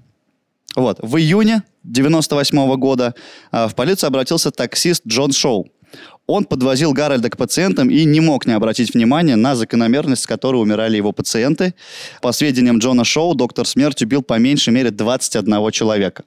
[0.75, 0.99] Вот.
[1.01, 3.15] В июне 98 года
[3.51, 5.67] а, в полицию обратился таксист Джон Шоу.
[6.27, 10.61] Он подвозил Гарольда к пациентам и не мог не обратить внимания на закономерность, с которой
[10.61, 11.73] умирали его пациенты.
[12.21, 16.25] По сведениям Джона Шоу, доктор смерть убил по меньшей мере 21 человека.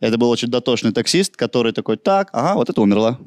[0.00, 3.18] Это был очень дотошный таксист, который такой, так, ага, вот это умерла.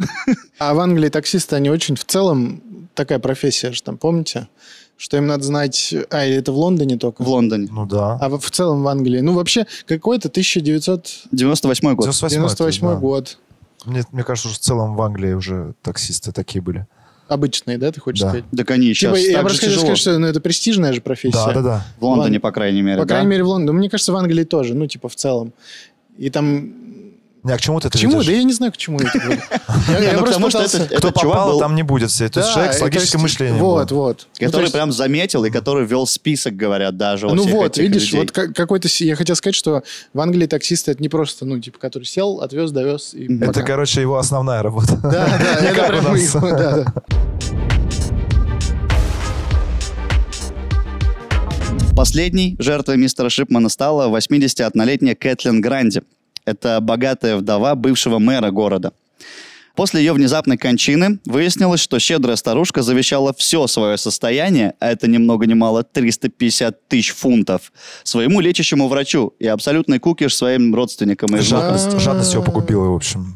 [0.60, 2.62] А в Англии таксисты, они очень в целом
[2.94, 4.50] такая профессия же там, помните?
[4.98, 5.96] Что им надо знать...
[6.10, 7.24] А, или это в Лондоне только?
[7.24, 7.70] В Лондоне.
[7.72, 8.18] Ну да.
[8.20, 9.22] А в в целом в Англии?
[9.22, 12.06] Ну, вообще, какой-то 1998 98 год.
[12.06, 12.96] 98 да.
[12.96, 13.38] год.
[13.86, 16.88] Мне, мне кажется, что в целом в Англии уже таксисты такие были.
[17.28, 18.30] Обычные, да, ты хочешь Да.
[18.30, 18.46] сказать?
[18.56, 21.46] Так они сейчас Типа, я просто хочу сказать, что ну, это престижная же профессия.
[21.46, 21.86] Да, да, да.
[22.00, 22.40] В Лондоне, Ладно.
[22.40, 23.14] по крайней мере, По да?
[23.16, 23.72] крайней мере, в Лондоне.
[23.72, 25.54] Ну, мне кажется, в Англии тоже, ну, типа, в целом.
[26.18, 26.74] И там...
[27.42, 28.14] Не, а к чему ты К это чему?
[28.16, 28.26] ведешь?
[28.26, 29.42] Да я не знаю, к чему я это говорю.
[30.04, 32.34] Я- ну, просто пытался- это- Кто попал, там не будет сидеть.
[32.34, 33.60] То есть Да, человек с логическим мышлением.
[33.60, 34.28] Вот, вот.
[34.28, 37.28] Ну, то Который есть- прям заметил и который вел список, говорят, даже.
[37.28, 38.90] Ну вот, видишь, вот как- какой-то...
[39.00, 42.72] Я хотел сказать, что в Англии таксисты это не просто, ну, типа, который сел, отвез,
[42.72, 44.98] довез и Это, Это, короче, его основная работа.
[45.02, 46.36] Да, да, это прям нас.
[46.36, 46.94] его, да, да.
[51.96, 56.02] Последней жертвой мистера Шипмана стала 81-летняя Кэтлин Гранди.
[56.50, 58.92] Это богатая вдова бывшего мэра города.
[59.76, 65.18] После ее внезапной кончины выяснилось, что щедрая старушка завещала все свое состояние, а это ни
[65.18, 67.72] много ни мало 350 тысяч фунтов,
[68.04, 73.36] своему лечащему врачу и абсолютный кукиш своим родственникам и Жадность, жадность его погубила, в общем.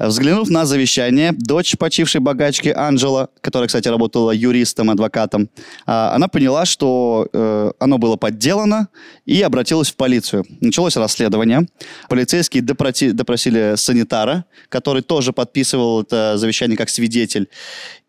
[0.00, 5.50] Взглянув на завещание, дочь почившей богачки Анджела, которая, кстати, работала юристом, адвокатом,
[5.86, 8.88] а, она поняла, что э, оно было подделано
[9.26, 10.46] и обратилась в полицию.
[10.60, 11.66] Началось расследование.
[12.08, 17.48] Полицейские допроти- допросили санитара, который тоже подписывал это завещание как свидетель.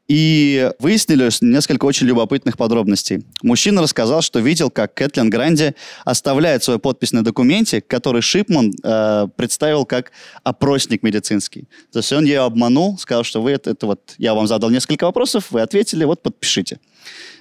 [0.08, 3.24] И выяснили несколько очень любопытных подробностей.
[3.44, 9.28] Мужчина рассказал, что видел, как Кэтлин Гранди оставляет свою подпись на документе, который Шипман э,
[9.38, 10.12] представил как
[10.44, 11.68] опросник медицинский.
[11.94, 15.06] То есть он ее обманул, сказал, что вы это, это вот, я вам задал несколько
[15.06, 16.80] вопросов, вы ответили, вот подпишите.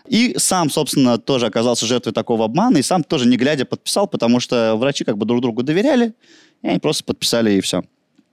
[0.07, 4.41] И сам, собственно, тоже оказался жертвой такого обмана, и сам тоже не глядя подписал, потому
[4.41, 6.15] что врачи как бы друг другу доверяли,
[6.63, 7.83] и они просто подписали, и все.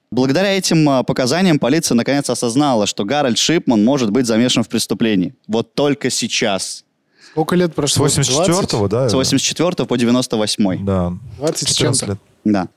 [0.10, 5.36] Благодаря этим а, показаниям полиция наконец осознала, что Гарольд Шипман может быть замешан в преступлении.
[5.48, 6.86] Вот только сейчас.
[7.32, 8.08] Сколько лет С прошло?
[8.08, 9.10] 84-го, да?
[9.10, 10.86] С 84 по 98.
[10.86, 11.14] Да.
[11.38, 12.06] 20 с 14 чем-то.
[12.14, 12.20] лет.
[12.46, 12.68] Да.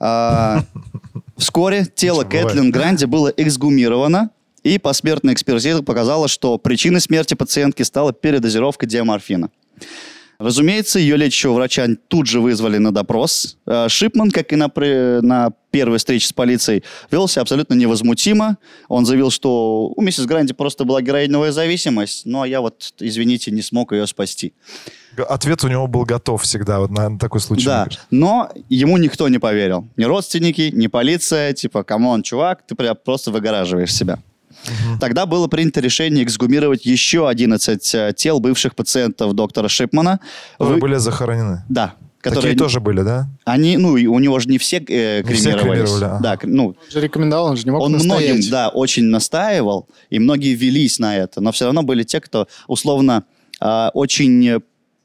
[0.00, 0.64] А,
[1.36, 4.30] Вскоре тело Кэтлин Гранди было эксгумировано,
[4.62, 9.50] и посмертная экспертиза показала, что причиной смерти пациентки стала передозировка диаморфина.
[10.42, 13.56] Разумеется, ее лечащего врача тут же вызвали на допрос.
[13.64, 14.70] Э, Шипман, как и на,
[15.22, 18.58] на первой встрече с полицией, вел себя абсолютно невозмутимо.
[18.88, 23.52] Он заявил, что у миссис Гранди просто была героиновая зависимость, ну а я вот, извините,
[23.52, 24.52] не смог ее спасти.
[25.16, 27.66] Ответ у него был готов всегда, вот на такой случай.
[27.66, 29.86] Да, но ему никто не поверил.
[29.96, 31.52] Ни родственники, ни полиция.
[31.52, 34.18] Типа, come on, чувак, ты просто выгораживаешь себя.
[35.00, 40.20] Тогда было принято решение эксгумировать еще 11 э, тел бывших пациентов доктора Шипмана.
[40.58, 41.64] Которые Вы- были захоронены.
[41.68, 41.94] Да.
[42.22, 42.56] Такие Которые...
[42.56, 43.28] тоже были, да?
[43.44, 45.90] Они, ну, и у него же не все э, Не все кремировались.
[45.90, 46.18] кремировали, ага.
[46.22, 48.30] Да, ну, Он же рекомендовал, он же не мог он настоять.
[48.34, 52.46] многим, да, очень настаивал, и многие велись на это, но все равно были те, кто
[52.68, 53.24] условно
[53.60, 54.60] а, очень э, а,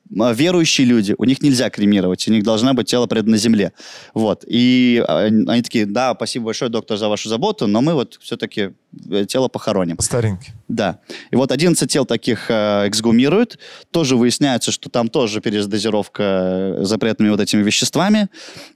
[0.09, 3.73] верующие люди, у них нельзя кремировать, у них должна быть тело предано земле.
[4.13, 4.43] Вот.
[4.47, 8.71] И а, они такие, да, спасибо большое, доктор, за вашу заботу, но мы вот все-таки
[9.09, 9.97] э, тело похороним.
[9.99, 10.51] Старенький.
[10.67, 10.99] Да.
[11.31, 13.59] И вот 11 тел таких э, эксгумируют.
[13.91, 18.29] Тоже выясняется, что там тоже передозировка э, запретными вот этими веществами.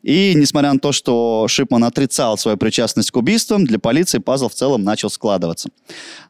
[0.03, 4.53] И несмотря на то, что Шипман отрицал свою причастность к убийствам, для полиции пазл в
[4.53, 5.69] целом начал складываться.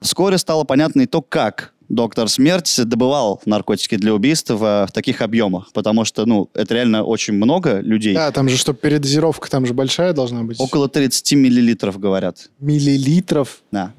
[0.02, 5.22] Вскоре стало понятно и то, как доктор Смерть добывал наркотики для убийств в, в таких
[5.22, 8.14] объемах, потому что, ну, это реально очень много людей.
[8.16, 10.60] Да, там же, чтобы передозировка там же большая должна быть.
[10.60, 12.50] Около 30 миллилитров, говорят.
[12.60, 13.62] Миллилитров.
[13.72, 13.92] Да.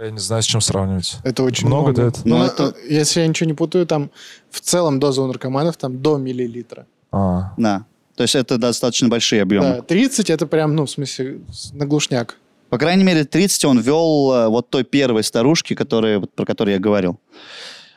[0.00, 1.16] Я не знаю, с чем сравнивать.
[1.24, 2.02] Это очень Много, много.
[2.02, 2.20] да, это?
[2.24, 4.10] Ну, Ну, на- это- Если я ничего не путаю, там
[4.50, 6.86] в целом доза у наркоманов там до миллилитра.
[7.10, 7.84] А, Да.
[8.16, 9.64] То есть это достаточно большие объемы.
[9.76, 12.36] Да, 30 это прям, ну, в смысле, с- на глушняк.
[12.70, 16.80] По крайней мере, 30 он вел э, вот той первой старушки, которая, про которую я
[16.80, 17.18] говорил.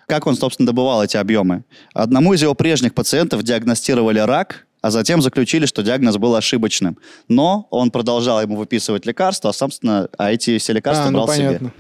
[0.08, 1.64] Как он, собственно, добывал эти объемы?
[1.94, 6.98] Одному из его прежних пациентов диагностировали рак, а затем заключили, что диагноз был ошибочным.
[7.28, 11.28] Но он продолжал ему выписывать лекарства, а, собственно, а эти все лекарства а, ну брал
[11.28, 11.70] понятно.
[11.70, 11.72] себе.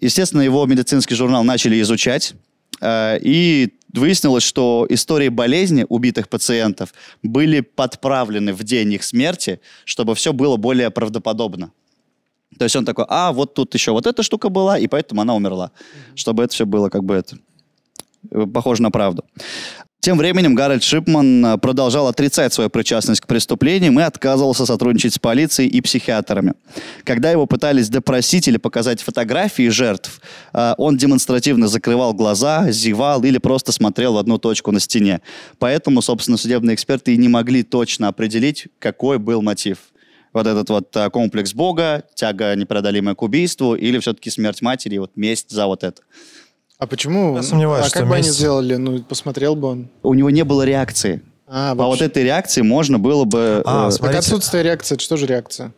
[0.00, 2.34] Естественно, его медицинский журнал начали изучать,
[2.80, 10.14] э, и выяснилось, что истории болезни убитых пациентов были подправлены в день их смерти, чтобы
[10.14, 11.72] все было более правдоподобно.
[12.58, 15.34] То есть он такой, а, вот тут еще вот эта штука была, и поэтому она
[15.34, 15.70] умерла.
[16.14, 17.38] Чтобы это все было как бы это
[18.30, 19.24] э, похоже на правду.
[20.00, 25.18] Тем временем Гарольд Шипман э, продолжал отрицать свою причастность к преступлениям и отказывался сотрудничать с
[25.18, 26.54] полицией и психиатрами.
[27.04, 30.22] Когда его пытались допросить или показать фотографии жертв,
[30.54, 35.20] э, он демонстративно закрывал глаза, зевал или просто смотрел в одну точку на стене.
[35.58, 39.89] Поэтому, собственно, судебные эксперты и не могли точно определить, какой был мотив.
[40.32, 45.12] Вот этот вот э, комплекс Бога, тяга непреодолимая к убийству или все-таки смерть матери, вот
[45.16, 46.02] месть за вот это.
[46.78, 47.36] А почему?
[47.36, 48.76] Я сомневаюсь, а что как бы они сделали?
[48.76, 49.88] Ну, посмотрел бы он.
[50.02, 51.22] У него не было реакции.
[51.46, 52.04] А, По вот вообще.
[52.06, 53.62] этой реакции можно было бы...
[53.66, 53.90] А, э, смотри.
[53.90, 54.18] Так Смотрите.
[54.18, 55.72] отсутствие реакции, это что же реакция?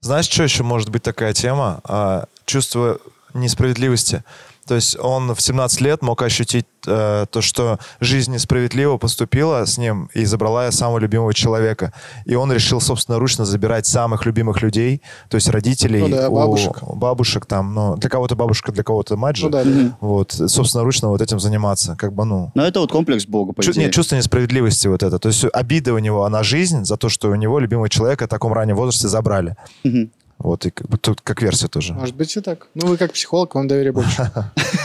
[0.00, 1.80] Знаешь, что еще может быть такая тема?
[1.84, 2.98] А, чувство
[3.34, 4.22] несправедливости.
[4.66, 9.76] То есть он в 17 лет мог ощутить э, то, что жизнь несправедливо поступила с
[9.76, 11.92] ним и забрала самого любимого человека.
[12.26, 16.82] И он решил собственноручно забирать самых любимых людей, то есть родителей, Ну да, у- бабушек.
[16.82, 19.46] бабушек там, ну, для кого-то бабушка, для кого-то мать же.
[19.46, 19.96] Ну да, да.
[20.00, 22.52] Вот, собственноручно вот этим заниматься, как бы, ну...
[22.54, 23.84] Но это вот комплекс Бога, по Чу- идее.
[23.86, 25.18] нет, чувство несправедливости вот это.
[25.18, 28.28] То есть обида у него на жизнь за то, что у него любимого человека в
[28.28, 29.56] таком раннем возрасте забрали.
[29.84, 30.10] Мгм.
[30.42, 31.94] Вот, и как тут как версия тоже.
[31.94, 32.66] Может быть и так.
[32.74, 34.28] Ну, вы как психолог, вам доверия больше.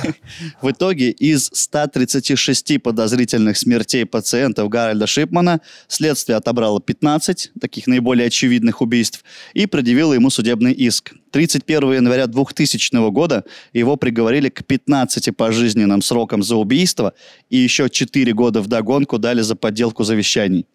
[0.62, 8.82] В итоге из 136 подозрительных смертей пациентов Гарольда Шипмана следствие отобрало 15 таких наиболее очевидных
[8.82, 9.24] убийств
[9.56, 11.13] и предъявило ему судебный иск.
[11.32, 13.43] 31 января 2000 года
[13.74, 17.13] его приговорили к 15 пожизненным срокам за убийство
[17.50, 20.67] и еще 4 года вдогонку дали за подделку завещаний.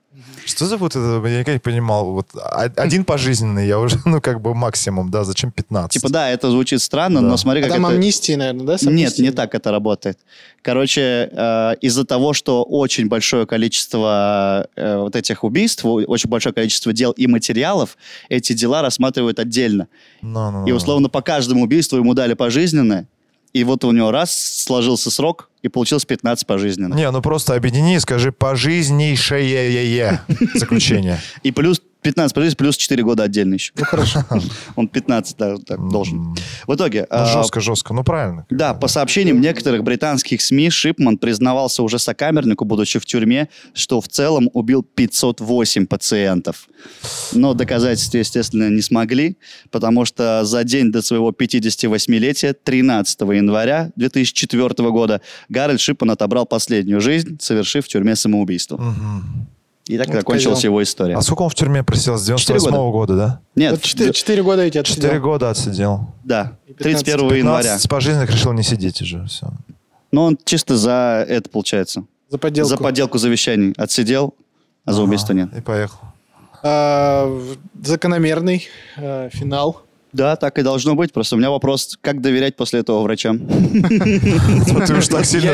[0.45, 2.13] Что за вот это, я никогда не понимал.
[2.13, 2.29] Вот
[2.77, 5.93] один пожизненный, я уже, ну, как бы максимум, да, зачем 15?
[6.01, 7.27] Типа, да, это звучит странно, Да.
[7.29, 7.95] но смотри, А как там это...
[7.95, 8.77] амнистии, наверное, да?
[8.91, 10.19] Нет, не так это работает.
[10.63, 16.93] Короче, э, из-за того, что очень большое количество э, вот этих убийств, очень большое количество
[16.93, 17.97] дел и материалов,
[18.29, 19.89] эти дела рассматривают отдельно.
[20.23, 20.77] Ну, ну, И ну.
[20.77, 23.07] условно по каждому убийству ему дали пожизненное,
[23.53, 26.97] и вот у него раз сложился срок, и получилось 15 пожизненных.
[26.97, 30.21] Не, ну просто объедини и скажи пожизнейшее
[30.55, 31.21] заключение.
[31.43, 33.73] И плюс 15 пожизненных, плюс 4 года отдельно еще.
[33.77, 34.25] Ну, хорошо.
[34.77, 36.19] Он 15 да, так, должен.
[36.19, 36.35] М.
[36.67, 37.07] В итоге...
[37.11, 37.95] Ну, э, жестко, жестко.
[37.95, 38.45] Ну, правильно.
[38.51, 44.09] Да, по сообщениям некоторых британских СМИ, Шипман признавался уже сокамернику, будучи в тюрьме, что в
[44.09, 46.69] целом убил 508 пациентов.
[47.33, 49.37] Но доказательства, естественно, не смогли,
[49.71, 57.01] потому что за день до своего 58-летия, 13 января 2004 года, Гарольд Шипман отобрал последнюю
[57.01, 58.77] жизнь, совершив в тюрьме самоубийство.
[58.77, 59.47] Мгм.
[59.95, 60.71] И так Вот закончилась козел.
[60.71, 61.17] его история.
[61.17, 62.17] А сколько он в тюрьме просидел?
[62.17, 63.41] С Четыре 98 года, да?
[63.57, 65.23] Нет, Вот четыре- Четыре года эти Четыре отсидел.
[65.23, 66.15] года отсидел.
[66.25, 67.05] да, И 15.
[67.05, 67.63] 31 января.
[67.65, 69.25] 15 пожизненных решил не сидеть уже.
[69.27, 69.49] Все.
[70.11, 72.05] Но он чисто за это, получается.
[72.31, 72.69] За подделку.
[72.71, 74.35] За подделку завещаний отсидел,
[74.85, 75.51] а за убийство нет.
[75.57, 75.99] И поехал.
[76.63, 77.29] А,
[77.83, 79.83] закономерный э, финал.
[80.13, 81.13] Да, так и должно быть.
[81.13, 83.39] Просто у меня вопрос, как доверять после этого врачам?
[83.39, 85.53] Ты уж так сильно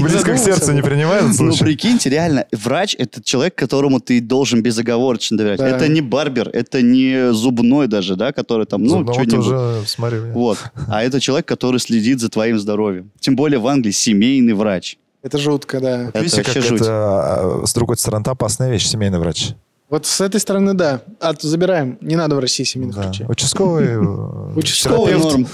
[0.00, 5.38] близко к сердцу не принимает Ну, прикиньте, реально, врач— это человек, которому ты должен безоговорочно
[5.38, 5.60] доверять.
[5.60, 9.30] Это не барбер, это не зубной даже, да, который там, ну, что-нибудь.
[9.30, 10.18] тоже, смотри.
[10.32, 10.58] Вот.
[10.88, 13.10] А это человек, который следит за твоим здоровьем.
[13.20, 14.98] Тем более в Англии семейный врач.
[15.22, 16.08] Это жутко, да.
[16.08, 16.80] Это Видите, как вообще жуть.
[16.80, 19.54] это, а, с другой стороны, опасная вещь, семейный врач.
[19.92, 21.02] Вот с этой стороны, да.
[21.20, 21.98] А то забираем.
[22.00, 23.02] Не надо в России семейных Да.
[23.02, 23.26] врачей.
[23.28, 23.98] Участковый, э,
[24.56, 25.46] Участковый норм.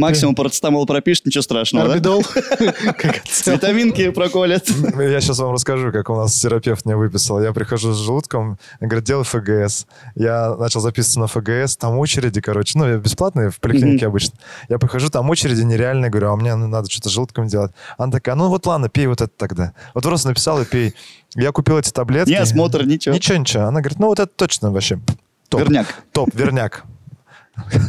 [0.00, 1.92] Максимум парацетамол пропишет, ничего страшного?
[1.92, 2.20] Орбидол.
[3.46, 4.68] Витаминки проколят.
[4.68, 7.40] Я сейчас вам расскажу, как у нас терапевт мне выписал.
[7.40, 9.86] Я прихожу с желудком, говорит, делай ФГС.
[10.16, 14.36] Я начал записываться на ФГС, там очереди, короче, ну, бесплатные в поликлинике обычно.
[14.68, 17.70] Я прихожу, там очереди нереальные, говорю, а мне надо что-то с желудком делать.
[17.98, 19.74] Она такая, ну вот ладно, пей вот это тогда.
[19.94, 20.92] Вот просто написал и пей.
[21.36, 22.30] Я купил эти таблетки.
[22.30, 23.14] Не осмотр, ничего.
[23.14, 23.64] Ничего, ничего.
[23.64, 24.98] Она говорит, ну вот это точно вообще
[25.48, 25.60] топ.
[25.60, 25.86] Верняк.
[26.12, 26.84] Топ, верняк.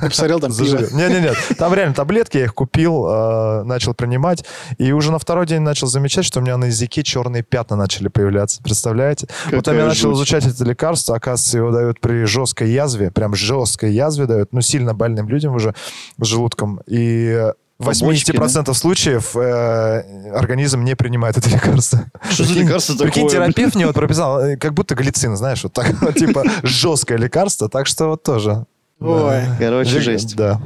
[0.01, 0.77] Посмотрел там пиво.
[0.93, 4.45] Не-не-не, там реально таблетки, я их купил, э, начал принимать,
[4.77, 8.07] и уже на второй день начал замечать, что у меня на языке черные пятна начали
[8.07, 8.61] появляться.
[8.63, 9.27] Представляете?
[9.51, 13.93] вот там я начал изучать это лекарство, оказывается, его дают при жесткой язве, прям жесткой
[13.93, 15.75] язве дают, ну, сильно больным людям уже
[16.17, 22.05] с желудком, и в Побочки, 80% случаев э, организм не принимает это лекарство.
[22.32, 23.30] Что за Прикинь- лекарство Прикинь, такое?
[23.30, 27.69] терапевт мне вот прописал, э, как будто глицин, знаешь, вот так, вот, типа жесткое лекарство,
[27.69, 28.65] так что вот тоже.
[28.99, 29.41] Ой.
[29.59, 30.36] Короче, жесть.
[30.36, 30.59] Да.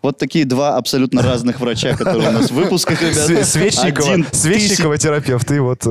[0.00, 3.32] Вот такие два абсолютно разных врача, которые у нас в выпусках, ребята.
[3.32, 5.82] Све- Свечникова, Один Свечникова терапевт, и вот...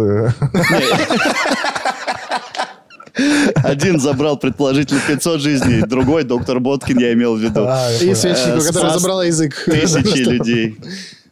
[3.55, 7.65] Один забрал предположительно 500 жизней, другой, доктор Боткин, я имел в виду.
[7.67, 8.15] а, И понял.
[8.15, 9.63] свечнику, Э, которая спас забрала язык.
[9.65, 10.75] Тысячи людей.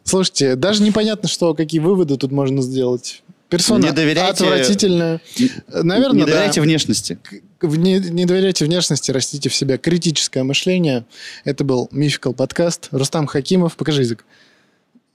[0.04, 3.22] Слушайте, даже непонятно, что, какие выводы тут можно сделать.
[3.48, 5.20] Персона Не доверяйте- отвратительная.
[5.68, 6.64] Наверное, Не доверяйте да.
[6.64, 7.18] внешности.
[7.60, 11.04] Не, не доверяйте внешности, растите в себя критическое мышление.
[11.44, 12.88] Это был Мификал подкаст.
[12.92, 14.24] Рустам Хакимов, покажи язык.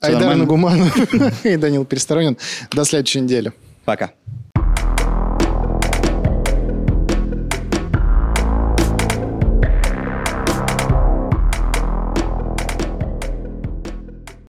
[0.02, 0.36] Всё Айдар?
[0.36, 0.96] Нагуманов
[1.46, 2.38] и Данил Пересторонин.
[2.72, 3.52] До следующей недели.
[3.86, 4.12] Пока.